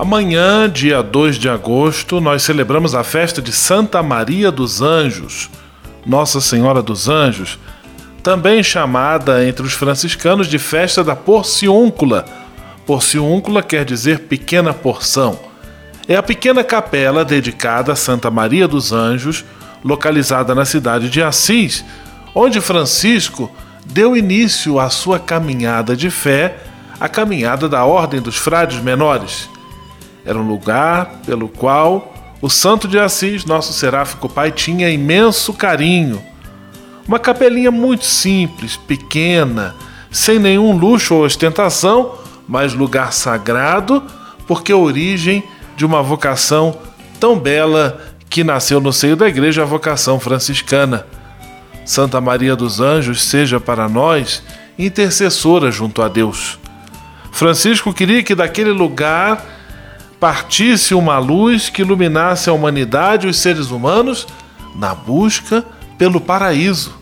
Amanhã, 0.00 0.70
dia 0.70 1.02
2 1.02 1.34
de 1.38 1.48
agosto, 1.48 2.20
nós 2.20 2.44
celebramos 2.44 2.94
a 2.94 3.02
festa 3.02 3.42
de 3.42 3.50
Santa 3.50 4.00
Maria 4.00 4.48
dos 4.52 4.80
Anjos, 4.80 5.50
Nossa 6.06 6.40
Senhora 6.40 6.80
dos 6.80 7.08
Anjos, 7.08 7.58
também 8.22 8.62
chamada 8.62 9.44
entre 9.44 9.66
os 9.66 9.72
franciscanos 9.72 10.46
de 10.46 10.56
festa 10.56 11.02
da 11.02 11.16
porciúncula. 11.16 12.24
Porciúncula 12.86 13.60
quer 13.60 13.84
dizer 13.84 14.20
pequena 14.20 14.72
porção. 14.72 15.36
É 16.06 16.14
a 16.14 16.22
pequena 16.22 16.62
capela 16.62 17.24
dedicada 17.24 17.92
a 17.92 17.96
Santa 17.96 18.30
Maria 18.30 18.68
dos 18.68 18.92
Anjos, 18.92 19.44
localizada 19.82 20.54
na 20.54 20.64
cidade 20.64 21.10
de 21.10 21.20
Assis, 21.20 21.84
onde 22.32 22.60
Francisco 22.60 23.50
deu 23.84 24.16
início 24.16 24.78
à 24.78 24.90
sua 24.90 25.18
caminhada 25.18 25.96
de 25.96 26.08
fé, 26.08 26.56
a 27.00 27.08
caminhada 27.08 27.68
da 27.68 27.84
Ordem 27.84 28.22
dos 28.22 28.36
Frades 28.36 28.80
Menores. 28.80 29.57
Era 30.28 30.38
um 30.38 30.46
lugar 30.46 31.22
pelo 31.24 31.48
qual 31.48 32.12
o 32.42 32.50
Santo 32.50 32.86
de 32.86 32.98
Assis, 32.98 33.46
nosso 33.46 33.72
seráfico 33.72 34.28
pai, 34.28 34.52
tinha 34.52 34.90
imenso 34.90 35.54
carinho. 35.54 36.22
Uma 37.06 37.18
capelinha 37.18 37.70
muito 37.70 38.04
simples, 38.04 38.76
pequena, 38.76 39.74
sem 40.10 40.38
nenhum 40.38 40.76
luxo 40.76 41.14
ou 41.14 41.24
ostentação, 41.24 42.18
mas 42.46 42.74
lugar 42.74 43.14
sagrado, 43.14 44.02
porque 44.46 44.70
origem 44.70 45.42
de 45.78 45.86
uma 45.86 46.02
vocação 46.02 46.76
tão 47.18 47.38
bela 47.38 47.98
que 48.28 48.44
nasceu 48.44 48.82
no 48.82 48.92
seio 48.92 49.16
da 49.16 49.26
igreja, 49.28 49.62
a 49.62 49.64
vocação 49.64 50.20
franciscana. 50.20 51.06
Santa 51.86 52.20
Maria 52.20 52.54
dos 52.54 52.80
Anjos 52.80 53.22
seja 53.22 53.58
para 53.58 53.88
nós 53.88 54.42
intercessora 54.78 55.70
junto 55.70 56.02
a 56.02 56.08
Deus. 56.08 56.58
Francisco 57.32 57.94
queria 57.94 58.22
que 58.22 58.34
daquele 58.34 58.72
lugar 58.72 59.56
partisse 60.20 60.94
uma 60.94 61.18
luz 61.18 61.68
que 61.68 61.82
iluminasse 61.82 62.50
a 62.50 62.52
humanidade 62.52 63.26
e 63.26 63.30
os 63.30 63.38
seres 63.38 63.70
humanos 63.70 64.26
na 64.74 64.94
busca 64.94 65.64
pelo 65.96 66.20
paraíso, 66.20 66.94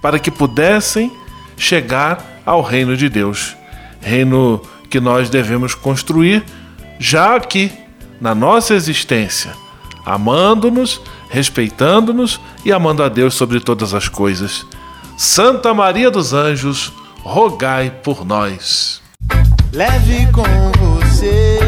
para 0.00 0.18
que 0.18 0.30
pudessem 0.30 1.12
chegar 1.56 2.40
ao 2.44 2.62
reino 2.62 2.96
de 2.96 3.08
Deus. 3.08 3.56
Reino 4.00 4.62
que 4.88 5.00
nós 5.00 5.28
devemos 5.28 5.74
construir 5.74 6.44
já 6.98 7.36
aqui, 7.36 7.70
na 8.20 8.34
nossa 8.34 8.74
existência, 8.74 9.52
amando-nos, 10.04 11.00
respeitando-nos 11.30 12.40
e 12.64 12.72
amando 12.72 13.02
a 13.02 13.08
Deus 13.08 13.34
sobre 13.34 13.60
todas 13.60 13.94
as 13.94 14.08
coisas. 14.08 14.66
Santa 15.16 15.72
Maria 15.72 16.10
dos 16.10 16.32
Anjos, 16.32 16.92
rogai 17.22 17.90
por 18.02 18.24
nós. 18.24 19.00
Leve 19.72 20.26
com 20.32 20.42
você 20.78 21.67